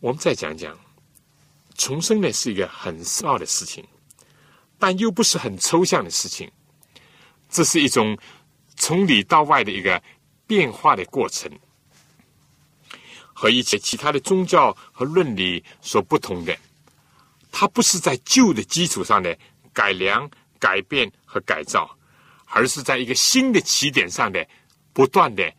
[0.00, 0.74] 我们再讲讲，
[1.74, 3.86] 重生呢是一个很深奥的事情，
[4.78, 6.50] 但又不是很抽象的事情。
[7.50, 8.16] 这是一种
[8.74, 10.02] 从里到外的一个
[10.46, 11.52] 变化的过程，
[13.42, 16.56] 和一些其他的宗教和伦理所不同的。
[17.50, 19.36] 它不是在旧的基础上的
[19.72, 21.90] 改良、改变和改造，
[22.46, 24.46] 而是在一个新的起点上的
[24.92, 25.52] 不断的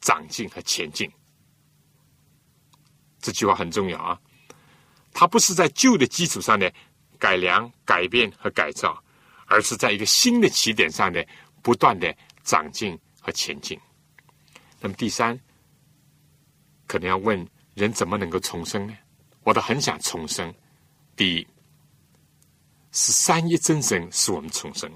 [0.00, 1.12] 长进和前进。
[3.20, 4.18] 这句话很重要啊！
[5.12, 6.72] 它不是在旧的基础上的
[7.18, 8.98] 改良、改变和改造，
[9.44, 11.22] 而是在一个新的起点上的
[11.60, 13.78] 不断的长进和前进。
[14.80, 15.38] 那么第三，
[16.90, 18.92] 可能要问人怎么能够重生呢？
[19.44, 20.52] 我都很想重生。
[21.14, 21.46] 第一
[22.90, 24.90] 是三一真神使我们重生。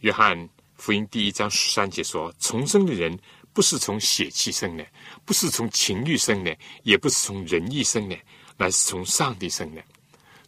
[0.00, 3.18] 约翰福音第一章十三节说：“重生的人
[3.54, 4.86] 不是从血气生的，
[5.24, 8.18] 不是从情欲生的，也不是从人意生的，
[8.58, 9.82] 乃是从上帝生的。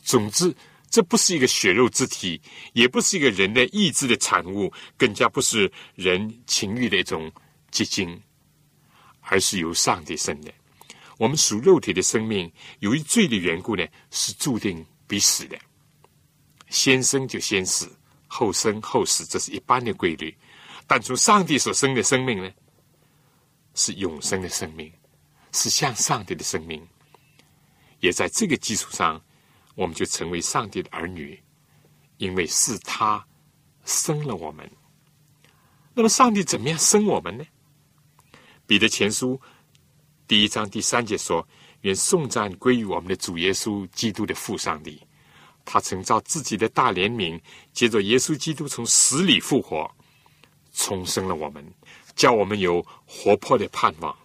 [0.02, 0.54] 总之，
[0.90, 2.38] 这不是一个血肉之体，
[2.74, 7.32] 也不是一个人的意志的产物，更加不是人情欲的一种
[7.70, 8.22] 结晶，
[9.24, 10.52] 而是由上帝生的。”
[11.16, 15.56] 我们属肉体的生命，由于罪的缘故呢，是注定必死的。
[16.70, 17.88] 先生就先死，
[18.26, 20.36] 后生后死，这是一般的规律。
[20.88, 22.50] 但从上帝所生的生命呢，
[23.74, 24.92] 是永生的生命，
[25.52, 26.84] 是向上帝的生命。
[28.00, 29.22] 也在这个基础上，
[29.76, 31.40] 我们就成为上帝的儿女，
[32.16, 33.24] 因为是他
[33.84, 34.68] 生了我们。
[35.94, 37.44] 那么，上帝怎么样生我们呢？
[38.66, 39.38] 彼得前书。
[40.26, 41.46] 第一章第三节说
[41.82, 45.02] ：“愿颂赞归于我们的主耶稣基督的父上帝，
[45.66, 47.38] 他曾照自己的大怜悯，
[47.74, 49.90] 借着耶稣基督从死里复活，
[50.72, 51.62] 重生了我们，
[52.16, 54.16] 叫我们有活泼的盼望，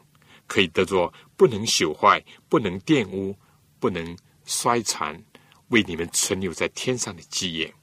[0.48, 3.36] 可以得着不能朽坏、不能玷污、
[3.78, 5.22] 不能衰残，
[5.68, 7.74] 为你们存留在天上的基业。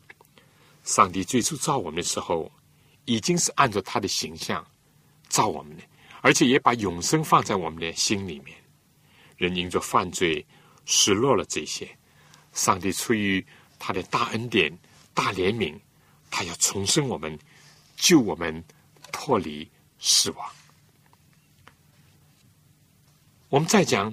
[0.84, 2.50] 上帝最初造我们的时候，
[3.04, 4.66] 已经是按照他的形象
[5.28, 5.82] 造我们的。”
[6.26, 8.58] 而且也把永生放在我们的心里面。
[9.36, 10.44] 人因着犯罪
[10.84, 11.88] 失落了这些，
[12.52, 13.46] 上帝出于
[13.78, 14.76] 他的大恩典、
[15.14, 15.78] 大怜悯，
[16.28, 17.38] 他要重生我们，
[17.94, 18.64] 救我们
[19.12, 20.50] 脱离死亡。
[23.48, 24.12] 我们再讲，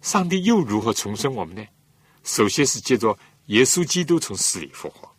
[0.00, 1.62] 上帝又如何重生我们呢？
[2.24, 3.18] 首先是借着
[3.48, 5.14] 耶稣基督从死里复活，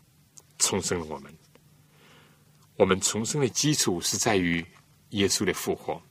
[0.57, 1.31] 重生了我们。
[2.77, 4.65] 我们重生的基础是在于
[5.09, 6.01] 耶稣的复活。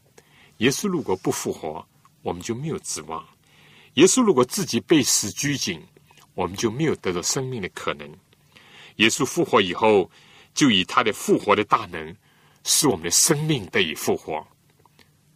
[0.61, 1.87] 耶稣如果不复活，
[2.23, 3.25] 我们就没有指望；
[3.94, 5.83] 耶稣如果自己被死拘谨，
[6.35, 8.07] 我们就没有得到生命的可能。
[8.96, 10.11] 耶稣复活以后，
[10.53, 12.14] 就以他的复活的大能，
[12.62, 14.46] 使我们的生命得以复活。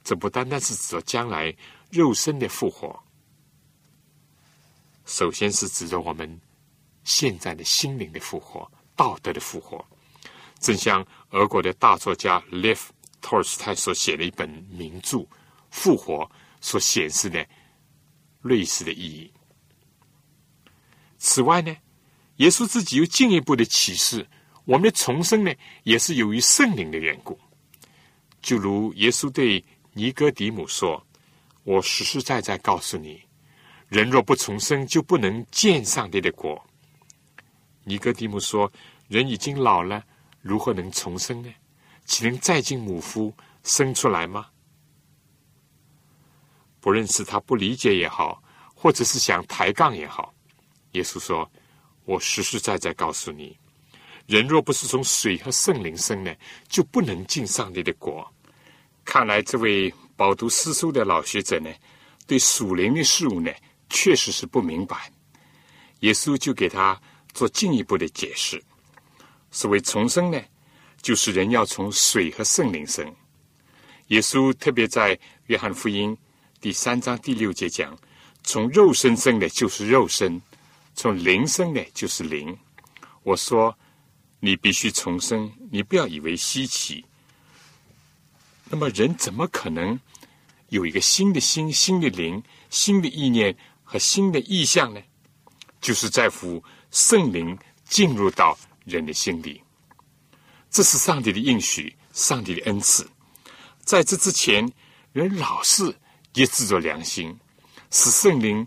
[0.02, 1.54] 这不单单是指着将来
[1.90, 3.02] 肉身的复活，
[5.06, 6.38] 首先是指着我们
[7.02, 9.82] 现在的心灵的复活、道德的复活。
[10.60, 12.93] 正像俄国的大作家 Lev。
[13.24, 15.16] 托尔斯泰所写的一本名著
[15.70, 16.16] 《复活》
[16.60, 17.44] 所显示的
[18.42, 19.32] 类似的意义。
[21.16, 21.74] 此外呢，
[22.36, 24.28] 耶稣自己又进一步的启示，
[24.66, 25.50] 我们的重生呢，
[25.84, 27.40] 也是由于圣灵的缘故。
[28.42, 31.02] 就如耶稣对尼哥底母说
[31.64, 33.22] ：“我实实在在告诉你，
[33.88, 36.62] 人若不重生，就不能见上帝的国。”
[37.84, 38.70] 尼哥底母说
[39.08, 40.04] ：“人已经老了，
[40.42, 41.50] 如何能重生呢？”
[42.04, 44.46] 岂能再进母腹生出来吗？
[46.80, 48.42] 不认识他，不理解也好，
[48.74, 50.34] 或者是想抬杠也好，
[50.92, 51.50] 耶稣说
[52.04, 53.58] ：“我实实在在告诉你，
[54.26, 56.34] 人若不是从水和圣灵生呢，
[56.68, 58.30] 就不能进上帝的国。”
[59.02, 61.70] 看来这位饱读诗书的老学者呢，
[62.26, 63.50] 对属灵的事物呢，
[63.88, 65.10] 确实是不明白。
[66.00, 67.00] 耶稣就给他
[67.32, 68.62] 做进一步的解释：
[69.50, 70.38] 所谓重生呢？
[71.04, 73.14] 就是人要从水和圣灵生。
[74.06, 76.16] 耶稣特别在约翰福音
[76.62, 77.94] 第三章第六节讲：
[78.42, 80.40] 从肉身生的，就是肉身；
[80.94, 82.56] 从灵生的，就是灵。
[83.22, 83.76] 我说，
[84.40, 87.04] 你必须重生，你不要以为稀奇。
[88.70, 90.00] 那么，人怎么可能
[90.70, 95.02] 有一个新的心、新的灵、新的意念和新的意向呢？
[95.82, 99.62] 就是在乎圣灵进入到人的心里。
[100.74, 103.08] 这是上帝的应许，上帝的恩赐。
[103.84, 104.68] 在这之前，
[105.12, 105.94] 人老是
[106.32, 107.38] 抑制着良心，
[107.92, 108.66] 使圣灵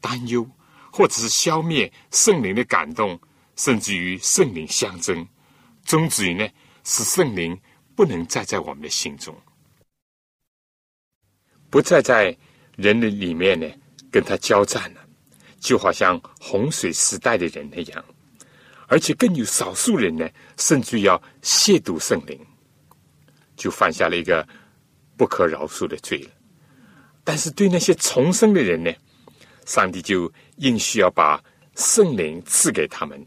[0.00, 0.48] 担忧，
[0.90, 3.20] 或者是消灭圣灵的感动，
[3.56, 5.28] 甚至于圣灵相争，
[5.84, 6.48] 终止于呢，
[6.84, 7.60] 使圣灵
[7.94, 9.38] 不能再在我们的心中，
[11.68, 12.34] 不再在
[12.76, 13.70] 人的里面呢，
[14.10, 15.06] 跟他交战了，
[15.60, 18.02] 就好像洪水时代的人那样。
[18.92, 20.28] 而且更有少数人呢，
[20.58, 22.38] 甚至要亵渎圣灵，
[23.56, 24.46] 就犯下了一个
[25.16, 26.30] 不可饶恕的罪了。
[27.24, 28.92] 但是对那些重生的人呢，
[29.64, 31.42] 上帝就应需要把
[31.74, 33.24] 圣灵赐给他们，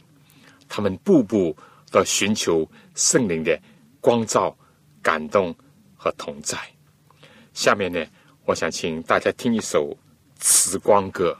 [0.70, 1.58] 他们步步
[1.90, 3.60] 都寻求圣灵的
[4.00, 4.56] 光照、
[5.02, 5.52] 感动
[5.96, 6.56] 和同在。
[7.56, 8.06] 下面呢，
[8.46, 9.90] 我想请大家听一首
[10.38, 11.36] 《慈光歌》。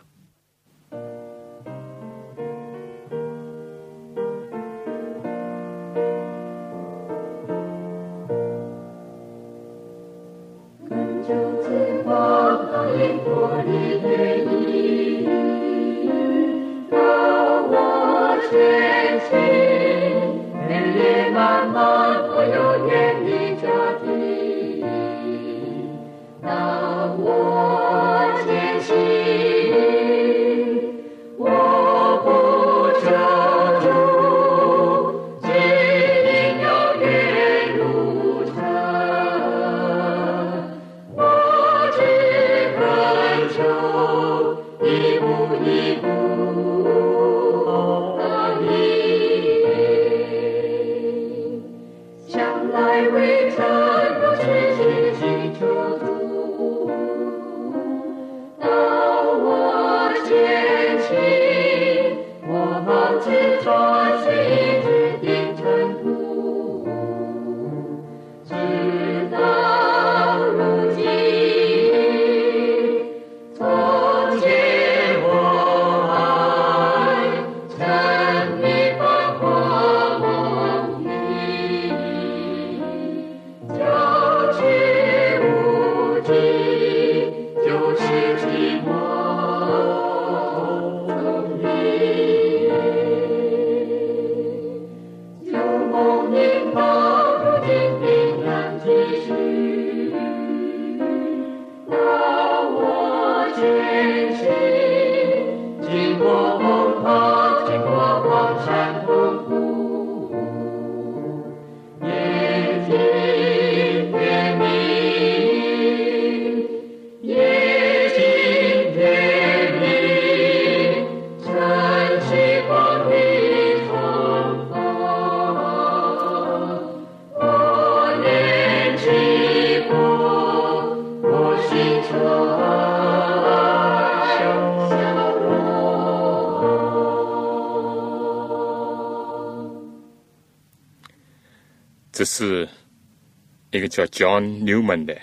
[143.96, 145.18] 叫 John Newman 的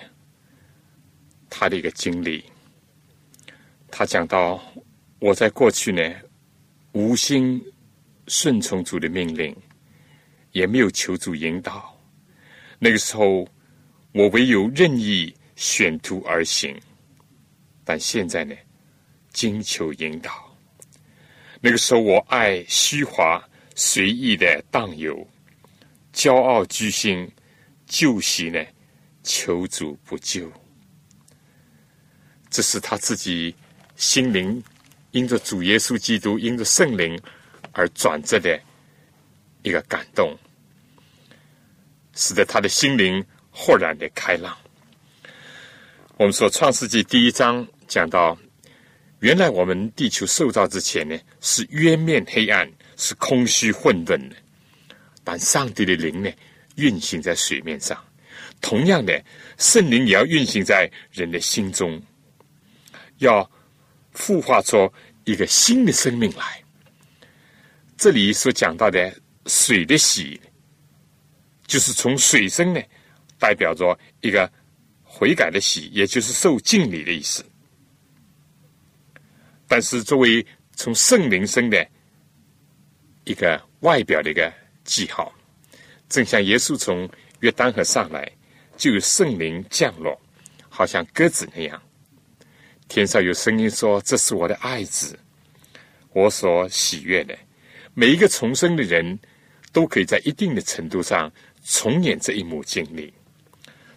[1.51, 2.43] 他的一个经历。
[3.91, 4.65] 他讲到，
[5.19, 6.01] 我在过去呢，
[6.93, 7.63] 无心
[8.29, 9.55] 顺从主的命令，
[10.53, 11.95] 也没有求主引导。
[12.79, 13.47] 那个时候，
[14.13, 16.75] 我唯有任意选途而行。
[17.85, 18.57] 但现在呢，
[19.35, 20.33] 经求引导。
[21.61, 25.29] 那个时候，我爱虚华随意的荡游。
[26.15, 27.31] 骄傲居心，
[27.93, 28.59] 救习呢？
[29.23, 30.51] 求主不救，
[32.49, 33.55] 这是他自己
[33.97, 34.65] 心灵
[35.11, 37.21] 因着主耶稣基督，因着圣灵
[37.73, 38.59] 而转折的
[39.63, 40.35] 一个感动，
[42.15, 44.57] 使得他的心灵豁然的开朗。
[46.17, 48.37] 我们说《创世纪》第一章讲到，
[49.21, 54.35] 原来我们地球受造之前呢，是渊面黑暗，是空虚混沌的。
[55.23, 56.31] 但上帝的灵呢，
[56.77, 57.97] 运行在水面上；
[58.61, 59.25] 同样的，
[59.59, 62.01] 圣灵也要运行在人的心中，
[63.19, 63.49] 要
[64.15, 64.93] 孵化出
[65.25, 66.63] 一个新的生命来。
[67.97, 69.15] 这里所讲到的
[69.47, 70.41] 水的洗，
[71.67, 72.81] 就是从水生呢，
[73.39, 74.51] 代表着一个
[75.03, 77.45] 悔改的洗，也就是受敬礼的意思。
[79.69, 81.87] 但是作为从圣灵生的
[83.25, 84.53] 一个外表的一个。
[84.85, 85.33] 记号，
[86.13, 87.09] 正像耶稣从
[87.41, 88.31] 约旦河上来，
[88.77, 90.21] 就有圣灵降落，
[90.69, 91.83] 好像鸽子那样。
[92.87, 95.19] 天上有声音说：“这是我的爱子，
[96.13, 97.35] 我所喜悦的。”
[97.97, 99.19] 每一个重生的人
[99.73, 101.33] 都可以在一定的程度上
[101.65, 103.11] 重演这一幕经历，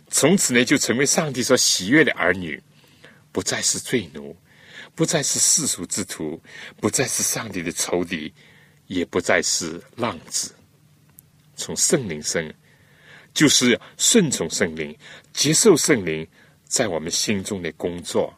[0.10, 2.62] 从此呢，就成为上帝所喜悦的儿女，
[3.34, 4.34] 不再是罪奴，
[4.96, 6.42] 不再是世俗之徒，
[6.80, 8.34] 不再是上帝的仇敌，
[8.88, 10.55] 也不再是浪子。
[11.56, 12.54] 从圣灵生，
[13.34, 14.96] 就是顺从圣灵，
[15.34, 16.28] 接受圣灵
[16.66, 18.34] 在我们心中的工作，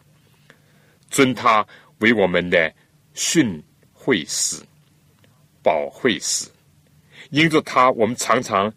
[1.10, 1.66] 尊他
[2.00, 2.74] 为我们的
[3.14, 3.64] 训
[3.94, 4.58] 会师、
[5.62, 6.48] 保会师。
[7.30, 8.74] 因着他，我们常常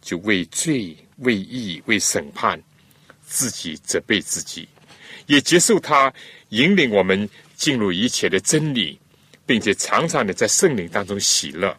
[0.00, 2.60] 就为罪、为义、为审判
[3.22, 4.66] 自己责备自己；
[5.26, 6.12] 也接受他
[6.48, 8.98] 引领我们进入一切的真理，
[9.46, 11.76] 并且常常的在圣灵当中喜乐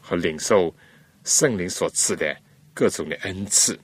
[0.00, 0.74] 和领受
[1.28, 2.34] 圣灵所赐的
[2.72, 3.78] 各种的恩赐，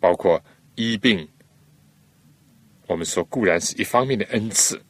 [0.00, 0.42] 包括
[0.76, 1.28] 医病。
[2.86, 4.80] 我们说固然是一方面的恩赐，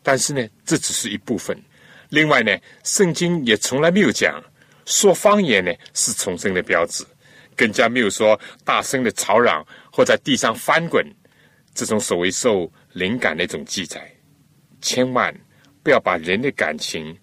[0.00, 1.60] 但是呢，这只是一部分。
[2.08, 4.40] 另外呢，圣经也从来没有讲
[4.86, 7.04] 说方言呢是重生的标志，
[7.56, 11.04] 更加没有说大声的吵嚷或在地上翻滚
[11.74, 14.08] 这种所谓受灵感的一种记载。
[14.80, 15.34] 千万
[15.82, 17.16] 不要把人的感情、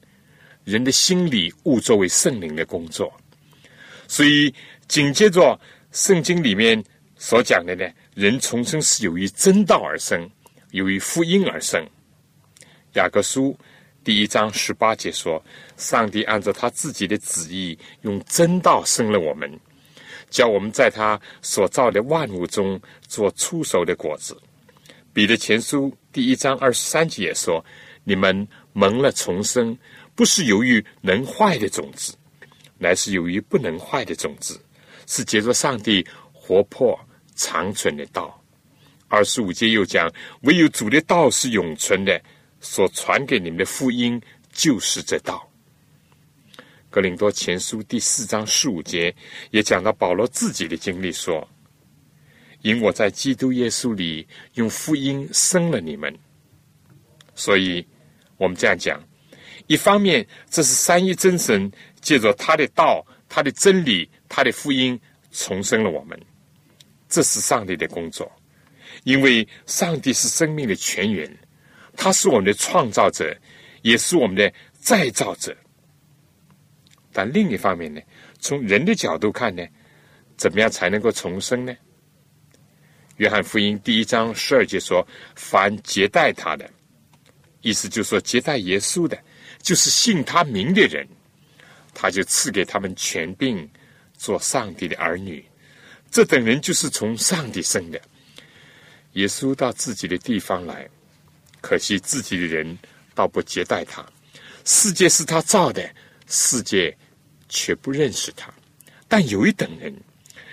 [0.68, 3.09] 人的心理误作为圣灵的工作。
[4.05, 4.53] 所以
[4.89, 5.57] 紧接着
[5.93, 6.84] 圣经里面
[7.15, 10.30] 所讲的呢，人重生是由于真道而生，
[10.72, 11.82] 由于福音而生。
[12.95, 13.57] 雅各书。
[14.03, 15.43] 第一章十八节说
[15.76, 19.51] ：“上帝按照他自己的旨意，用真道生了我们，
[20.30, 24.38] 叫我们在他所造的万物中做出手的果子。”
[25.11, 27.63] 彼得前书第一章二十三节也说
[28.05, 29.78] ：“你们蒙了重生，
[30.18, 32.15] 不是由于能坏的种子，
[32.80, 34.59] 乃是由于不能坏的种子，
[35.05, 36.03] 是结着上帝
[36.34, 36.99] 活泼
[37.36, 38.43] 长存的道。”
[39.07, 40.11] 二十五节又讲
[40.41, 42.20] ：“唯有主的道是永存的。”
[42.59, 44.20] 所传给你们的福音
[44.51, 45.47] 就是这道。
[46.89, 49.15] 格林多前书第四章十五节
[49.51, 51.47] 也讲到保罗自己的经历，说
[52.63, 56.11] ：“因我在基督耶稣里用福音生了你们。”
[57.36, 57.86] 所以，
[58.38, 58.99] 我们这样讲：
[59.68, 64.99] 一方面，这是三一真神借着他的道、他的真理、他的福音
[65.32, 66.20] 重生了我们，
[67.07, 68.32] 这是上帝的工作，
[69.03, 71.30] 因为上帝是生命的泉源。
[71.95, 73.36] 他是我们的创造者，
[73.82, 75.55] 也是我们的再造者。
[77.11, 77.99] 但另一方面呢，
[78.39, 79.65] 从人的角度看呢，
[80.38, 81.76] 怎么样才能够重生呢？
[83.15, 85.05] 约翰福音第一章十二节说
[85.36, 86.70] ：“凡接待他的，
[87.61, 89.18] 意思就是说接待耶稣的，
[89.61, 91.07] 就是信他名的人，
[91.93, 93.69] 他就赐给他们权柄，
[94.17, 95.43] 做上帝的儿女。
[96.09, 98.01] 这等人就是从上帝生的。
[99.13, 100.87] 耶稣到自己的地方来。”
[101.59, 102.77] 可惜自己的人
[103.15, 104.05] 倒不接待他，
[104.63, 105.89] 世界是他造的，
[106.27, 106.95] 世界
[107.49, 108.53] 却不认识他。
[109.07, 109.93] 但有一等人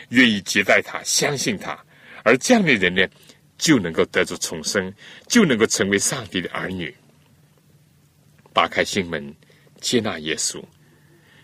[0.09, 1.79] 愿意接待他，相信他，
[2.25, 3.07] 而这样的人呢，
[3.59, 4.93] 就能够得着重生，
[5.29, 6.93] 就能够成为上帝的儿女。
[8.55, 9.35] 打开心门，
[9.81, 10.63] 接纳耶稣。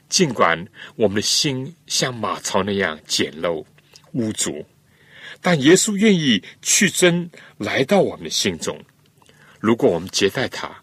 [0.08, 3.64] 尽管我们的心像马槽那样简陋
[4.12, 4.64] 污浊，
[5.40, 8.82] 但耶稣愿意去真来到我们的心中。
[9.60, 10.82] 如果我们接待他，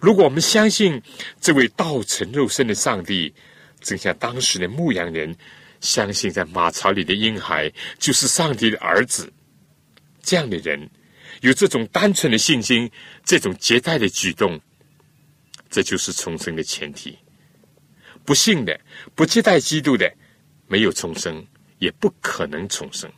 [0.00, 1.02] 如果我们相信
[1.40, 3.34] 这位道成肉身的上帝，
[3.80, 5.34] 正像当时的牧羊人
[5.80, 9.32] 相信在马槽里的婴孩就是上帝的儿子，
[10.22, 10.88] 这样的人
[11.40, 12.90] 有这种单纯的信心，
[13.24, 14.60] 这种接待的举动，
[15.70, 17.18] 这就是重生的前提。
[18.24, 18.78] 不信的、
[19.14, 20.12] 不接待基督的，
[20.66, 21.46] 没有重生，
[21.78, 23.10] 也不可能重生。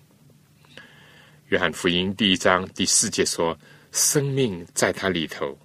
[1.49, 3.59] 约翰福音第一章第四节说。
[3.93, 5.59] 生命在他里头，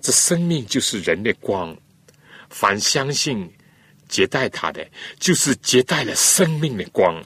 [0.00, 1.76] 这生命就是人的光。
[2.48, 3.52] 凡相信
[4.08, 4.82] 接待他的，
[5.20, 7.22] 就是接待了生命的光。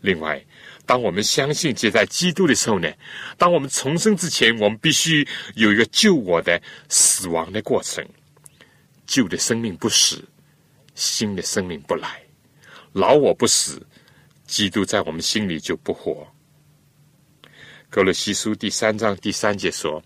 [0.00, 0.44] 另外，
[0.84, 2.92] 当我们相信接待基督的时候呢，
[3.38, 5.24] 当我们重生之前，我们必须
[5.54, 8.04] 有一个救我的死亡的过程。
[9.06, 10.22] 旧的生命不死，
[10.94, 12.22] 新的生命不来。
[12.92, 13.84] 老我不死，
[14.46, 16.26] 基督在我们心里就不活。
[17.90, 20.02] 格罗西书第三章第三节说：“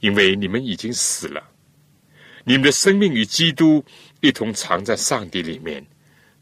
[0.00, 1.42] 因为你们已经死了，
[2.44, 3.84] 你们的生命与基督
[4.20, 5.84] 一同藏在上帝里面。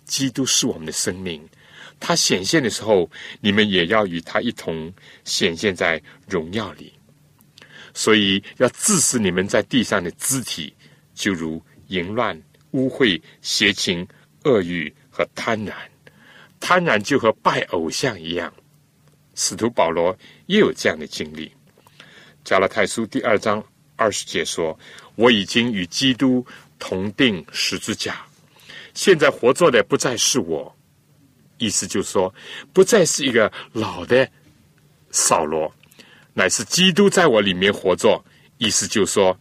[0.04, 1.46] 基督是我们的生命，
[2.00, 3.10] 他显现的时候，
[3.42, 4.90] 你们也要与他一同
[5.24, 6.90] 显现在荣耀里。
[7.92, 10.74] 所以要致死你们在地上的肢体，
[11.14, 14.06] 就如淫乱、污秽、邪情、
[14.44, 15.72] 恶欲和贪婪。
[16.60, 18.52] 贪婪就和拜偶像一样。”
[19.34, 20.16] 使徒保罗
[20.46, 21.46] 也有这样的经历，
[22.42, 23.62] 《加拉太书》第二章
[23.94, 24.76] 二十节说
[25.14, 26.44] ：“我已经与基督
[26.78, 28.26] 同定十字架，
[28.94, 30.74] 现在活着的不再是我。”
[31.58, 32.34] 意思就说，
[32.72, 34.28] 不再是一个老的
[35.10, 35.72] 扫罗，
[36.34, 38.24] 乃是基督在我里面活着。
[38.58, 39.38] 意思就说，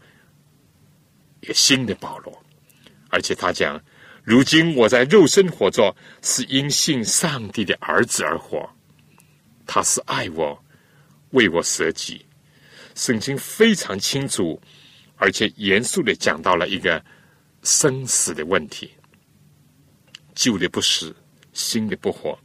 [1.47, 2.43] 一个新的保罗。
[3.09, 3.81] 而且他讲
[4.21, 8.69] ：“如今我在肉身活着，是因信上帝的儿子而活。”
[9.65, 10.61] 他是爱我，
[11.29, 12.25] 为我舍己。
[12.95, 14.61] 圣经非常清楚，
[15.15, 17.01] 而且严肃的讲到了一个
[17.63, 18.91] 生死的问题：
[20.35, 21.15] 旧的不死，
[21.53, 22.37] 新的不活。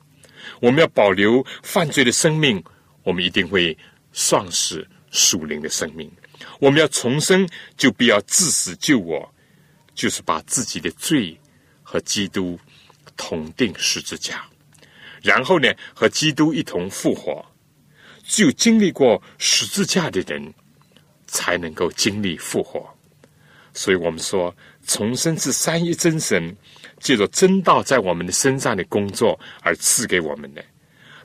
[0.61, 2.63] 我们要保留犯罪的生命，
[3.03, 3.77] 我们一定会
[4.13, 6.09] 丧失属灵的生命。
[6.63, 7.45] 我们要重生，
[7.77, 9.35] 就必要致死救我，
[9.97, 11.37] 就是把自己的罪
[11.83, 12.57] 和基督
[13.17, 14.45] 同定十字架，
[15.23, 17.45] 然后呢，和基督一同复活。
[18.23, 20.55] 只有经历过十字架的人，
[21.27, 22.89] 才能够经历复活。
[23.75, 24.55] 所以我们说，
[24.87, 26.57] 重生是三一真神
[27.01, 30.65] 借着真道在我们的身上的工作而赐给我们的。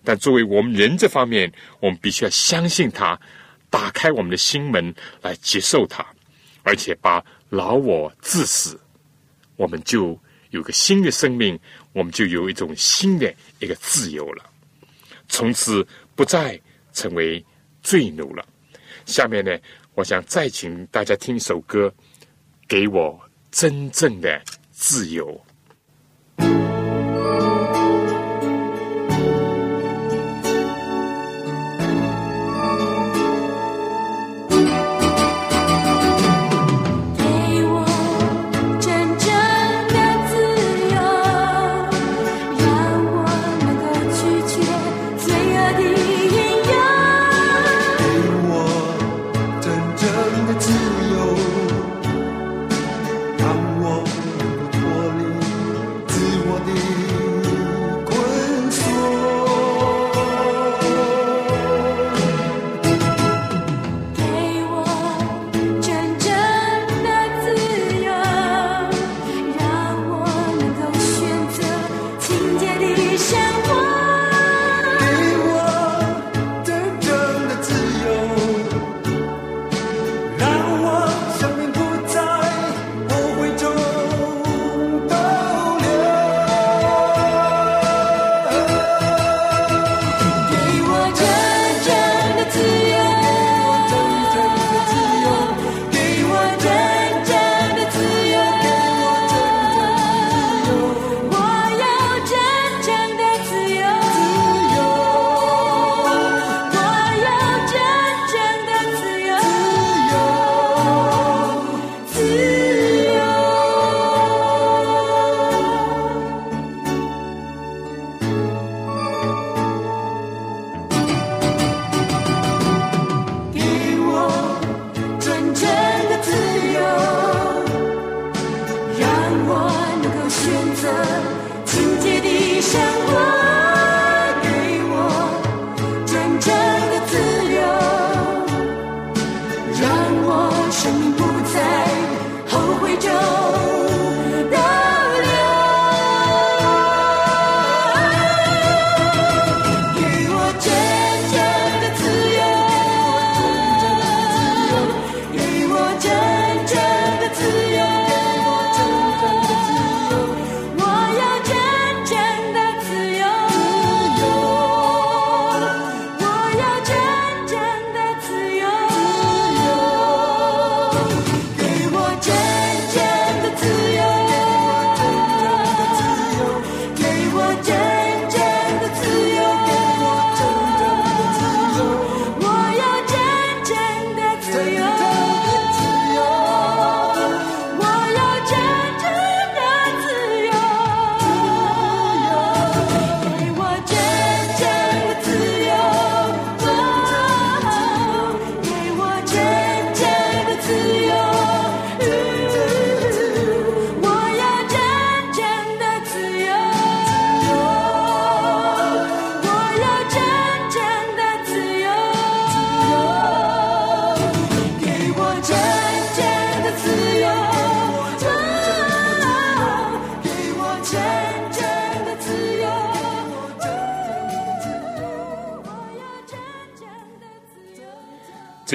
[0.03, 3.19] 但作为我们人这方面，我们必须要相信他，
[3.69, 6.05] 打开我们的心门来接受它，
[6.63, 8.79] 而且把老我致死，
[9.55, 11.59] 我们就有个新的生命，
[11.93, 14.43] 我们就有一种新的一个自由了，
[15.27, 16.59] 从此不再
[16.93, 17.43] 成为
[17.81, 18.45] 罪奴了。
[19.05, 19.57] 下面呢，
[19.93, 21.93] 我想再请大家听一首歌。
[22.69, 23.17] 给我
[23.49, 24.43] 真正的
[24.73, 25.41] 自由。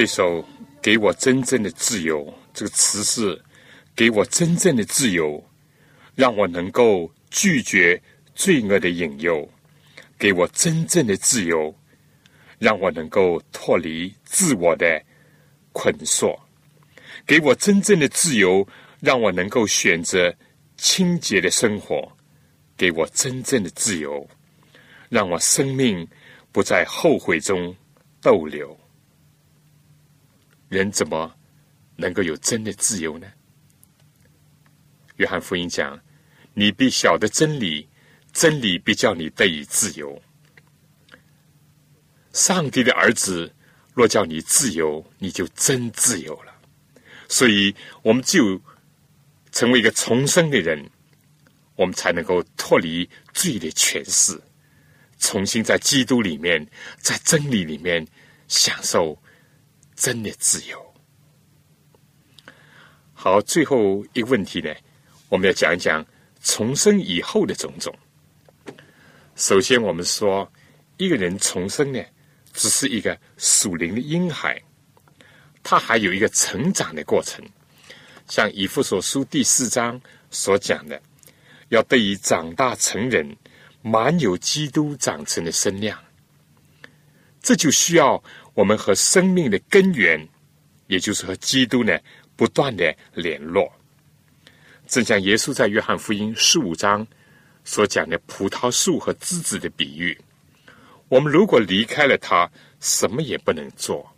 [0.03, 0.45] 这首
[0.83, 3.41] “给我真正的自由”这个词是
[3.95, 5.41] “给我真正的自由”，
[6.13, 7.97] 让我能够拒绝
[8.35, 9.47] 罪恶的引诱；
[10.19, 11.73] 给我真正的自由，
[12.59, 15.01] 让我能够脱离自我的
[15.71, 16.37] 捆锁；
[17.25, 18.67] 给我真正的自由，
[18.99, 20.35] 让我能够选择
[20.75, 22.05] 清洁的生活；
[22.75, 24.29] 给我真正的自由，
[25.07, 26.05] 让我生命
[26.51, 27.73] 不在后悔中
[28.21, 28.77] 逗留。
[30.73, 31.35] 人怎么
[31.95, 33.27] 能够有真的自由呢？
[35.17, 35.99] 约翰福音讲
[36.55, 37.87] ：“你必晓得真理，
[38.33, 40.19] 真理必叫你得以自由。”
[42.33, 43.53] 上帝的儿子
[43.93, 46.51] 若叫你自由，你就真自由了。
[47.29, 48.59] 所以，我们只有
[49.51, 50.89] 成为一个重生的人，
[51.75, 54.41] 我们才能够脱离罪的权势，
[55.19, 56.67] 重新在基督里面，
[56.97, 58.05] 在真理里面
[58.47, 59.15] 享受
[60.03, 60.93] 真的自由。
[63.13, 64.69] 好，最后一个问题呢，
[65.29, 66.05] 我们要讲一讲
[66.41, 67.97] 重生以后的种种。
[69.37, 70.51] 首先，我们说
[70.97, 72.03] 一个人重生呢，
[72.51, 74.61] 只是一个属灵的婴孩，
[75.63, 77.41] 他还有一个成长的过程。
[78.27, 81.01] 像以弗所书第四章所讲的，
[81.69, 83.37] 要得以长大成人，
[83.81, 85.97] 满有基督长成的身量。
[87.41, 88.21] 这就需要
[88.53, 90.27] 我们和生命的根源，
[90.87, 91.99] 也就是和基督呢，
[92.35, 93.71] 不断的联络。
[94.87, 97.05] 正像耶稣在约翰福音十五章。
[97.65, 100.19] 所讲的葡萄树和枝子的比喻，
[101.07, 102.51] 我们如果离开了它，
[102.81, 104.13] 什么也不能做，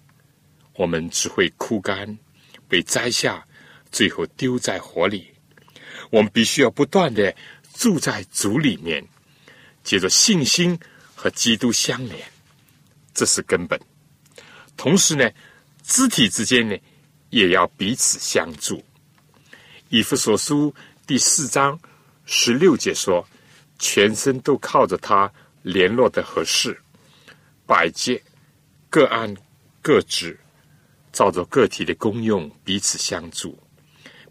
[0.73, 2.17] 我们只会枯干，
[2.67, 3.45] 被摘下，
[3.91, 5.31] 最后丢在火里。
[6.09, 7.35] 我们必须要不断的
[7.75, 9.07] 住在主里面，
[9.83, 10.79] 借着信心
[11.13, 12.27] 和基督相连，
[13.13, 13.79] 这是根本。
[14.77, 15.29] 同时呢，
[15.83, 16.77] 肢体之间呢，
[17.29, 18.83] 也要彼此相助。
[19.89, 20.73] 以弗所书
[21.05, 21.79] 第四章
[22.25, 23.25] 十六节说。
[23.77, 25.29] 全身都靠着它
[25.61, 26.81] 联络的合适，
[27.67, 28.23] 百节
[28.89, 29.35] 各按
[29.81, 30.39] 各职，
[31.11, 33.61] 照着个体的功用彼此相助，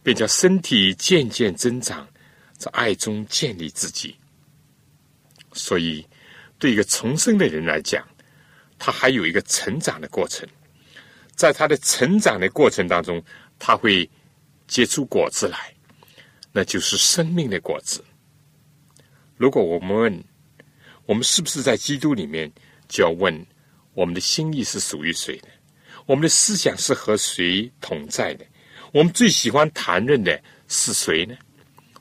[0.03, 2.09] 便叫身体渐渐增长，
[2.57, 4.17] 在爱中建立自己。
[5.53, 6.05] 所以，
[6.59, 8.03] 对一个重生的人来讲，
[8.79, 10.49] 他还有一个成长的过程，
[11.35, 13.23] 在他的成长的过程当中，
[13.59, 14.09] 他会
[14.67, 15.75] 结出果子来，
[16.53, 18.05] 那就是生命的果子。
[19.37, 20.25] 如果我们问
[21.07, 22.51] 我们是不是在基督里面，
[22.89, 23.47] 就要问
[23.95, 25.49] 我们的心意是属于谁的？
[26.07, 28.45] 我们的思想是和谁同在的？
[28.93, 31.35] 我们最喜欢谈论的是谁呢？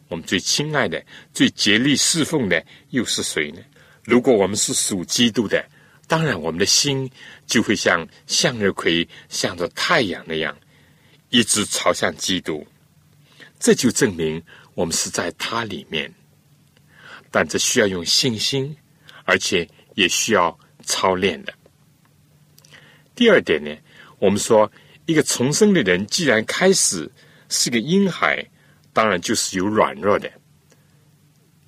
[0.10, 1.04] 我们最亲爱的、
[1.34, 3.60] 最竭力侍奉的又是谁呢？
[4.04, 5.66] 如果我们是属基督的，
[6.14, 7.10] 当然我们的心
[7.48, 10.56] 就会像向日葵向着太阳那样，
[11.32, 12.64] 一直朝向基督。
[13.60, 14.40] 这就证明
[14.76, 16.14] 我们是在他里面。
[17.32, 18.78] 但这需要用信心，
[19.24, 21.54] 而且也需要操练的。
[23.16, 23.76] 第二点呢，
[24.20, 24.72] 我们说
[25.08, 27.12] 一个重生的人，既然开始
[27.50, 28.48] 是个婴孩，
[28.94, 30.32] 当然就是有软弱的，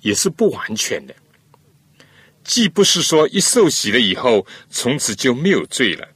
[0.02, 1.12] 也是不完全的。
[2.46, 6.08] 既不是说一受洗了以后，从此就没有罪了，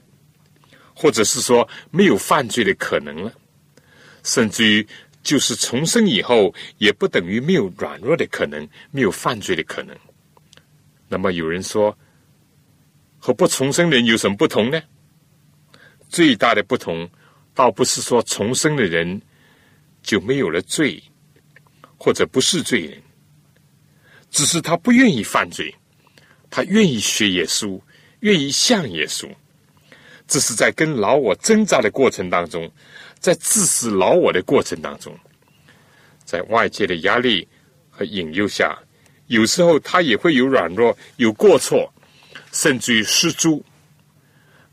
[0.95, 3.33] 或者是说没有犯罪的可能了，
[4.23, 4.87] 甚至于。
[5.23, 9.95] 就是重生以后，也不等于没有软弱的可能，没有犯罪的可能。
[11.09, 11.95] 那么有人说，
[13.19, 14.81] 和不重生的人有什么不同呢？
[16.09, 17.07] 最大的不同，
[17.53, 19.21] 倒不是说重生的人
[20.03, 21.03] 就没有了罪，
[21.99, 23.03] 或者不是罪人，
[24.31, 25.75] 只是他不愿意犯罪，
[26.51, 27.81] 他愿意学耶稣，
[28.21, 29.29] 愿意像耶稣。
[30.27, 32.71] 这是在跟老我挣扎的过程当中。
[33.21, 35.15] 在致死老我的过程当中，
[36.25, 37.47] 在外界的压力
[37.91, 38.79] 和引诱下，
[39.27, 41.93] 有时候他也会有软弱、有过错，
[42.51, 43.63] 甚至于失足。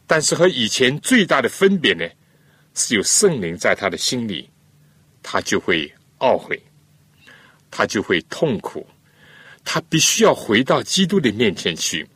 [0.05, 2.07] 但是和以前最大的分别呢，
[2.73, 4.49] 是有圣灵在他的心里，
[5.21, 6.57] 他就会懊悔，
[7.69, 8.87] 他就会痛苦，
[9.69, 12.07] 他必须要回到基督的面前去，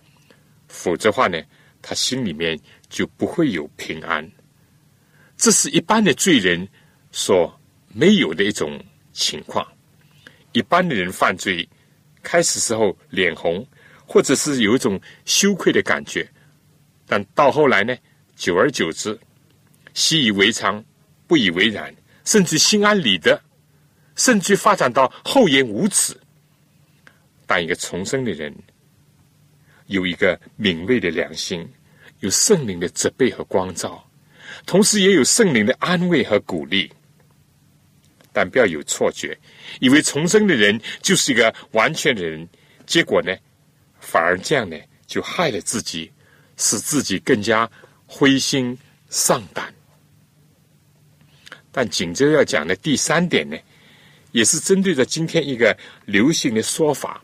[0.69, 1.37] 否则话呢，
[1.81, 4.25] 他心里面就不会有平安。
[5.35, 6.65] 这是一般的罪人
[7.11, 7.53] 所
[7.89, 8.81] 没有的一种
[9.11, 9.67] 情况。
[10.53, 11.67] 一般的人犯罪，
[12.23, 13.67] 开始时候脸红，
[14.05, 16.25] 或者是有一种羞愧的感觉，
[17.05, 17.93] 但到后来呢，
[18.33, 19.19] 久而久之，
[19.93, 20.81] 习以为常，
[21.27, 21.93] 不以为然，
[22.23, 23.43] 甚至心安理得，
[24.15, 26.17] 甚至发展到厚颜无耻。
[27.51, 28.55] 但一个重生的人，
[29.87, 31.69] 有一个敏锐的良心，
[32.21, 34.01] 有圣灵的责备和光照。
[34.65, 36.89] 同时也有圣灵的安慰和鼓励，
[38.31, 39.37] 但不要有错觉，
[39.81, 42.47] 以为重生的人就是一个完全的人，
[42.85, 43.35] 结果呢，
[43.99, 46.09] 反而这样呢，就害了自己，
[46.55, 47.69] 使自己更加
[48.05, 48.79] 灰心
[49.09, 49.75] 丧胆。
[51.69, 53.57] 但紧接着要讲的第三点呢，
[54.31, 57.21] 也是针对着今天一个流行的说法，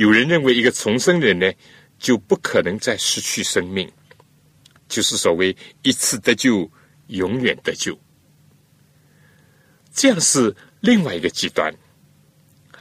[0.00, 1.52] 有人认为一个重生的人呢，
[1.98, 3.86] 就不可能再失去生命。
[4.88, 6.70] 就是所谓一次得救，
[7.08, 7.94] 永远得救，
[9.92, 11.70] 这样是另外一个极端，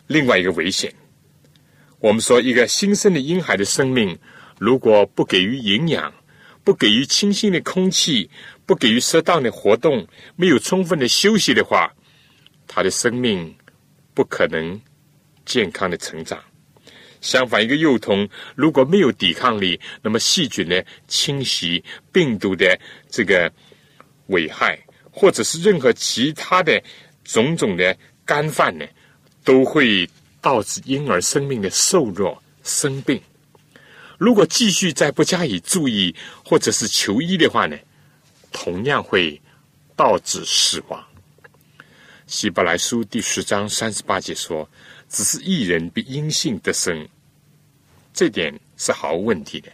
[0.07, 0.95] 另外一个危险。
[1.99, 4.17] 我们说，一个新生的婴孩的生命，
[4.57, 6.09] 如果不给予营养，
[6.63, 8.29] 不不给予清新的空气，
[8.63, 11.91] 不给予适当的活动，没有充分的休息的话，
[12.67, 13.57] 他的生命
[14.13, 14.79] 不可能
[15.45, 16.39] 健康的成长。
[17.21, 23.51] 相反，一个幼童如果没有抵抗力，那么细菌的侵袭、病毒的这个
[24.27, 24.79] 危害，
[25.11, 26.81] 或者是任何其他的
[27.25, 28.85] 种种的干犯呢，
[29.43, 30.09] 都会
[30.39, 33.21] 导致婴儿生命的瘦弱、生病。
[34.17, 36.15] 如果继续再不加以注意，
[36.45, 37.77] 或者是求医的话呢，
[38.51, 39.41] 同样会
[39.95, 41.05] 导致死亡。
[42.27, 44.69] 希伯来书第十章三十八节说。
[45.09, 47.07] 只是一人比阴性得生，
[48.13, 49.69] 这点是毫无问题的。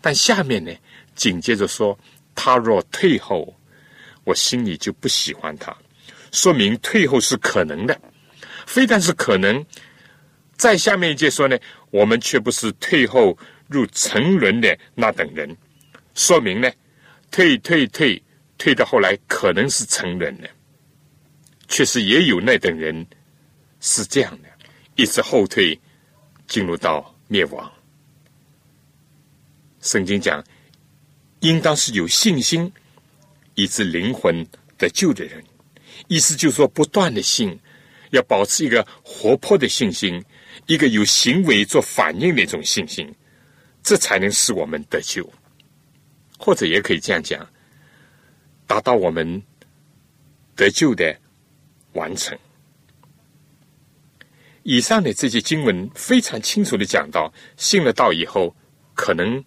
[0.00, 0.72] 但下面呢，
[1.14, 1.96] 紧接着说，
[2.34, 3.54] 他若退后，
[4.24, 5.76] 我心里就不喜欢他，
[6.32, 8.00] 说明退后是可能的，
[8.66, 9.64] 非但是可能。
[10.56, 11.56] 再下面一节说呢，
[11.90, 15.56] 我们却不是退后入沉沦的那等人，
[16.14, 16.68] 说明呢，
[17.30, 18.20] 退退退
[18.56, 20.50] 退到后来可能是沉沦的，
[21.68, 23.06] 确实也有那等人
[23.80, 24.48] 是这样的。
[24.98, 25.80] 一直后退，
[26.48, 27.72] 进入到灭亡。
[29.80, 30.44] 圣经讲，
[31.38, 32.72] 应当是有信心，
[33.54, 34.44] 以致灵魂
[34.76, 35.42] 得救的人。
[36.08, 37.56] 意思就是说，不断的信，
[38.10, 40.20] 要保持一个活泼的信心，
[40.66, 43.08] 一个有行为做反应的一种信心，
[43.84, 45.32] 这才能使我们得救。
[46.40, 47.48] 或者也可以这样讲，
[48.66, 49.40] 达到我们
[50.56, 51.16] 得救的
[51.92, 52.36] 完成。
[54.70, 58.54] 以上的这些经文非常清楚的讲到，信了道以后
[58.92, 59.42] 可能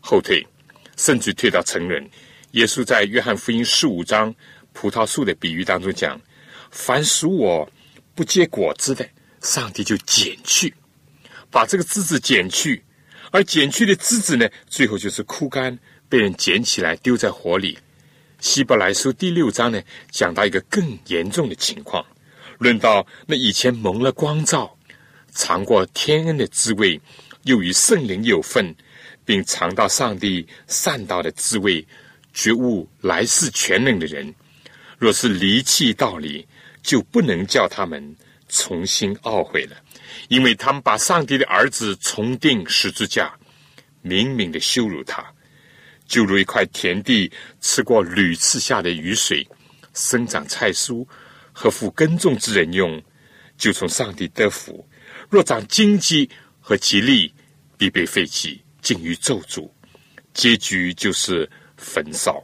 [0.00, 0.46] 后退，
[0.98, 2.06] 甚至退到成人。
[2.50, 4.34] 耶稣在约翰福音十五章
[4.74, 6.20] 葡萄树的比喻当中讲
[6.70, 7.66] ：“凡属我
[8.14, 9.08] 不结果子的，
[9.40, 10.74] 上帝就剪去，
[11.50, 12.84] 把这个枝子剪去，
[13.30, 17.78] 而剪去的枝子呢，最后就是枯干，被人捡起来丢在火里。”
[18.40, 19.80] 希伯来书第六章呢，
[20.10, 22.04] 讲到一个更严重的情况。
[22.64, 24.74] 论到那以前蒙了光照、
[25.34, 26.98] 尝过天恩的滋味，
[27.42, 28.74] 又与圣灵有份，
[29.22, 31.86] 并尝到上帝善道的滋味，
[32.32, 34.34] 觉悟来世全能的人，
[34.96, 36.48] 若是离弃道理，
[36.82, 38.16] 就不能叫他们
[38.48, 39.76] 重新懊悔了，
[40.28, 43.30] 因为他们把上帝的儿子重定十字架，
[44.00, 45.22] 明明的羞辱他，
[46.06, 49.46] 就如一块田地吃过屡次下的雨水，
[49.92, 51.06] 生长菜蔬。
[51.54, 53.00] 和负耕种之人用，
[53.56, 54.84] 就从上帝得福；
[55.30, 56.28] 若长荆棘
[56.60, 57.32] 和吉利，
[57.78, 59.70] 必被废弃，尽于咒诅，
[60.34, 62.42] 结局就是焚烧。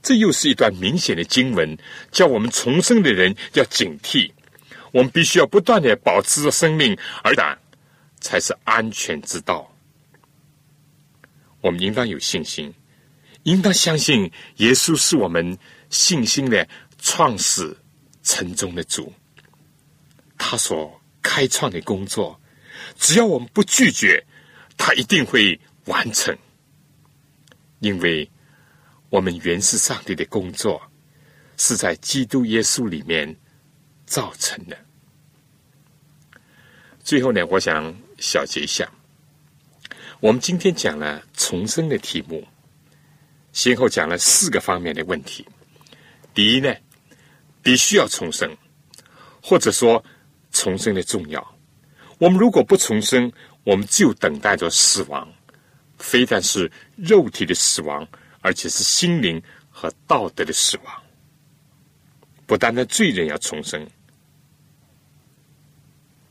[0.00, 1.76] 这又是一段明显的经文，
[2.10, 4.30] 叫我们重生的人要警惕。
[4.92, 7.58] 我们必须要不断的保持着生命，而然
[8.20, 9.68] 才是安全之道。
[11.60, 12.72] 我们应当有信心，
[13.44, 15.56] 应当相信耶稣是我们
[15.88, 16.68] 信心的
[16.98, 17.76] 创始。
[18.22, 19.12] 城中的主，
[20.38, 22.40] 他所开创的工作，
[22.98, 24.24] 只要我们不拒绝，
[24.76, 26.36] 他一定会完成。
[27.80, 28.30] 因为
[29.10, 30.80] 我们原是上帝的工作，
[31.56, 33.36] 是在基督耶稣里面
[34.06, 34.76] 造成的。
[37.02, 38.88] 最后呢，我想小结一下，
[40.20, 42.46] 我们今天讲了重生的题目，
[43.52, 45.44] 先后讲了四个方面的问题。
[46.32, 46.72] 第一呢。
[47.62, 48.56] 必须要重生，
[49.42, 50.04] 或者说
[50.50, 51.54] 重生的重要。
[52.18, 53.32] 我们如果不重生，
[53.64, 55.28] 我们就等待着死亡，
[55.98, 58.06] 非但是肉体的死亡，
[58.40, 61.02] 而且是心灵和道德的死亡。
[62.46, 63.88] 不单单罪人要重生，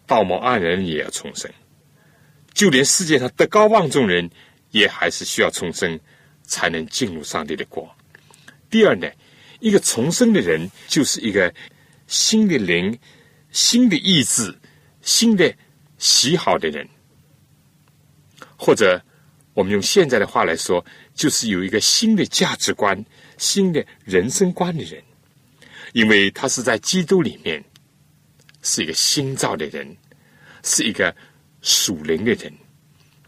[0.06, 1.52] 道貌岸然也要重生，
[2.54, 4.30] 就连世界上德高望重人，
[4.72, 6.00] 也还是需要重生，
[6.44, 7.90] 才能进入上帝的国。
[8.70, 9.10] 第二呢？
[9.62, 11.54] 一个重生的人，就是一个
[12.08, 12.98] 新的灵、
[13.52, 14.54] 新的意志、
[15.02, 15.56] 新的
[16.00, 16.86] 喜好的人，
[18.58, 19.00] 或者
[19.54, 20.84] 我们用现在的话来说，
[21.14, 23.06] 就是有一个新的价值观、
[23.38, 25.02] 新的人生观的人，
[25.94, 27.64] 因为他是在基督里面
[28.64, 29.96] 是一个新造的人，
[30.64, 31.16] 是一个
[31.62, 32.52] 属灵的人，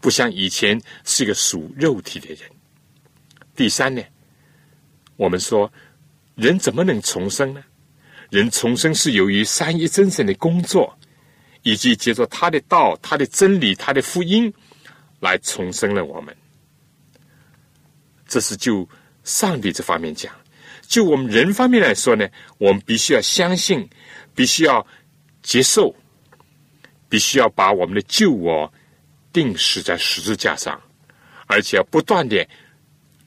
[0.00, 2.50] 不像以前是一个属肉体的人。
[3.54, 4.02] 第三呢，
[5.14, 5.72] 我们说。
[6.34, 7.62] 人怎么能重生呢？
[8.30, 10.98] 人重生是由于三一真神的工作，
[11.62, 14.52] 以及接着他的道、他的真理、他的福音
[15.20, 16.34] 来重生了我们。
[18.26, 18.88] 这是就
[19.22, 20.32] 上帝这方面讲；
[20.88, 22.26] 就我们人方面来说呢，
[22.58, 23.88] 我们必须要相信，
[24.34, 24.84] 必须要
[25.42, 25.94] 接受，
[27.08, 28.72] 必须要把我们的救我
[29.32, 30.80] 定死在十字架上，
[31.46, 32.44] 而且要不断的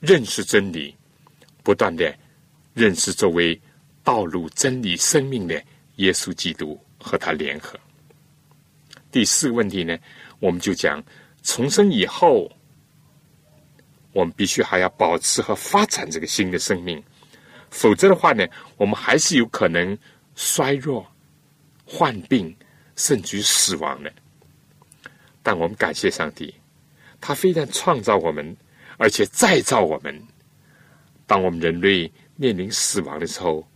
[0.00, 0.94] 认识真理，
[1.62, 2.14] 不断的
[2.78, 3.60] 认识作为
[4.04, 5.60] 道路、真理、生命的
[5.96, 7.76] 耶稣基督和他联合。
[9.10, 9.98] 第四个问题呢，
[10.38, 11.02] 我们就讲
[11.42, 12.48] 重生以后，
[14.12, 17.02] 我们必须还要保持和发展这个新的生命，
[17.68, 19.98] 否则的话呢，我们还是有可能
[20.36, 21.04] 衰弱、
[21.84, 22.56] 患病，
[22.94, 24.12] 甚至死亡的。
[25.42, 26.54] 但我们感谢上帝，
[27.20, 28.56] 他非但创造我们，
[28.98, 30.22] 而且再造我们。
[31.26, 32.10] 当我们人类
[32.40, 33.68] 面临死亡的时候，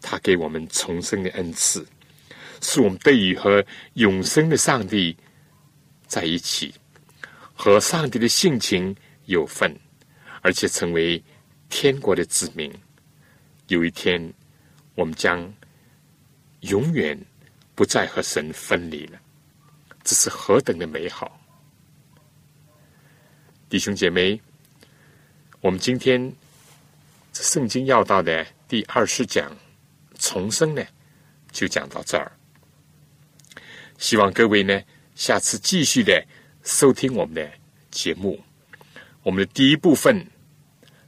[0.00, 1.86] 他给我们重生的恩赐。
[2.62, 3.62] 是我们得以和
[3.94, 5.14] 永生的上帝
[6.06, 6.74] 在一起，
[7.54, 8.96] 和上帝的性情
[9.26, 9.70] 有份，
[10.40, 11.22] 而且成为
[11.68, 12.72] 天国的子民。
[13.68, 14.32] 有一天，
[14.94, 15.52] 我们将
[16.60, 17.16] 永远
[17.74, 19.20] 不再和神分离了。
[20.02, 21.38] 这是何等的美好！
[23.68, 24.40] 弟兄姐妹，
[25.60, 26.32] 我们今天
[27.42, 29.54] 圣经要道的第二十讲
[30.18, 30.82] 重生呢，
[31.52, 32.30] 就讲到这儿。
[33.98, 34.80] 希望各位呢，
[35.14, 36.24] 下次继续的
[36.62, 37.50] 收听我们的
[37.90, 38.42] 节目。
[39.22, 40.26] 我们的第一部分，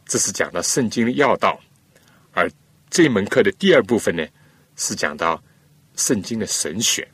[0.04, 1.58] 这是讲到圣经的要道；
[2.32, 2.50] 而
[2.90, 4.26] 这门课的第二部分呢，
[4.76, 5.42] 是讲到
[5.96, 7.06] 圣经的神选。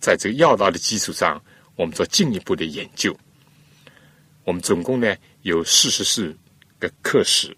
[0.00, 1.42] 在这个要道的基础上，
[1.76, 3.16] 我们做进一步的研究。
[4.44, 6.36] 我们总共呢有四十四
[6.78, 7.56] 个课时，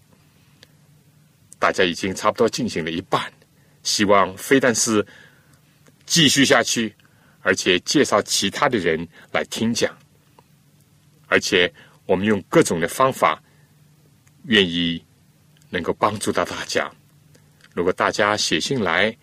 [1.59, 3.31] 大家已经差不多进行了一半。
[3.83, 5.05] 希望非但是。
[6.09, 6.95] 继续下去，
[7.41, 9.93] 而且介绍其他的人来听讲，
[11.27, 11.69] 而且
[12.05, 13.43] 我们用各种的方法，
[14.45, 15.03] 愿意
[15.69, 16.89] 能够帮助到大家。
[17.73, 19.13] 如果大家写信来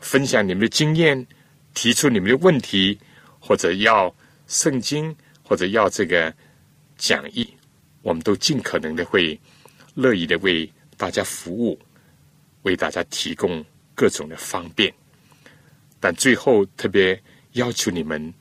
[0.00, 1.26] 分享你们的经验，
[1.74, 2.98] 提出你们的问题，
[3.38, 6.34] 或者要圣经，或者要这个
[6.96, 7.54] 讲义，
[8.02, 9.40] 我们都尽可能的会
[9.94, 11.78] 乐意的为大家服务，
[12.62, 14.92] 为大家提供各种的方便。
[15.98, 17.20] 但最后特别
[17.52, 18.32] 要求你们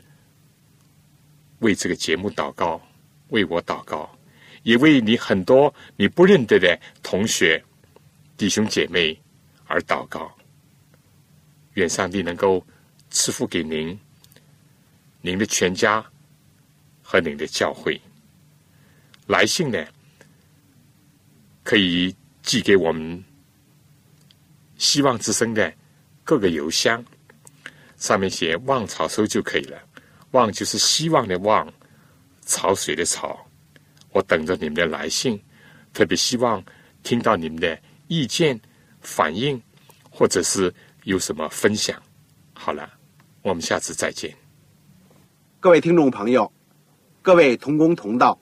[1.59, 2.82] 为这个节目祷告，
[3.30, 4.18] 为我祷告，
[4.64, 7.64] 也为你很多你不认得的同学、
[8.36, 9.16] 弟兄姐妹
[9.66, 10.36] 而祷告。
[11.76, 12.66] 愿上帝能够
[13.12, 13.97] 赐福给您、
[15.22, 16.03] 您的全家
[17.01, 18.01] 和您的教会。
[19.32, 19.82] 来信呢，
[21.64, 22.14] 可以
[22.44, 23.24] 寄给我们
[24.78, 25.74] 希望之声的
[26.26, 27.02] 各个邮箱。
[27.96, 29.82] 上面写“望草收”就可以了
[30.32, 31.72] ，“望”就是希望的“望”，
[32.46, 33.40] 潮水的“潮”。
[34.12, 35.42] 我等着你们的来信，
[35.94, 36.62] 特别希望
[37.02, 37.80] 听到你们的
[38.10, 38.60] 意见、
[39.00, 39.62] 反应，
[40.10, 40.74] 或者是
[41.04, 41.98] 有什么分享。
[42.52, 42.92] 好了，
[43.44, 44.36] 我们下次再见。
[45.62, 46.52] 各位听众朋友，
[47.22, 48.38] 各位同工同道，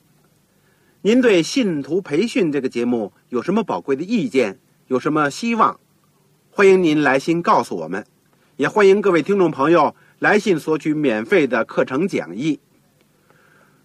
[1.01, 4.59] 您对信徒培训这个节目有什么宝贵的意见？
[4.87, 5.79] 有什么希望？
[6.51, 8.05] 欢迎您来信告诉我们。
[8.57, 12.59] 也欢迎各位听众朋友来信索取免费的课程讲义。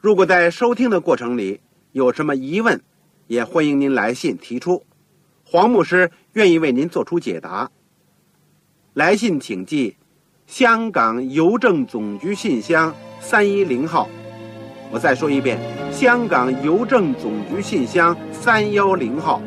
[0.00, 1.60] 如果在收听的过程里
[1.92, 2.82] 有什么疑问，
[3.28, 4.84] 也欢迎您来信提出，
[5.44, 7.70] 黄牧师愿意为您做出解答。
[8.92, 9.96] 来信请寄
[10.48, 14.08] 香港邮政总局信箱三一零号。
[14.94, 15.58] 我再说一遍，
[15.90, 19.42] 香港邮政总局信箱三幺零号。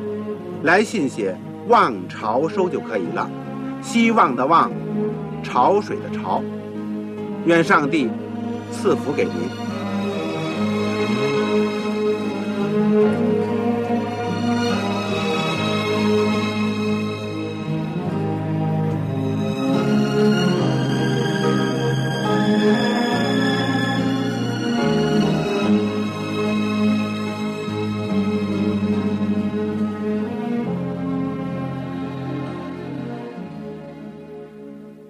[0.64, 1.34] 来信写
[1.70, 3.30] “望潮收”就可以了，
[3.82, 4.70] 希望的望。
[5.41, 6.43] 潮水的潮，
[7.45, 8.10] 愿上帝
[8.74, 9.34] 赐福给您。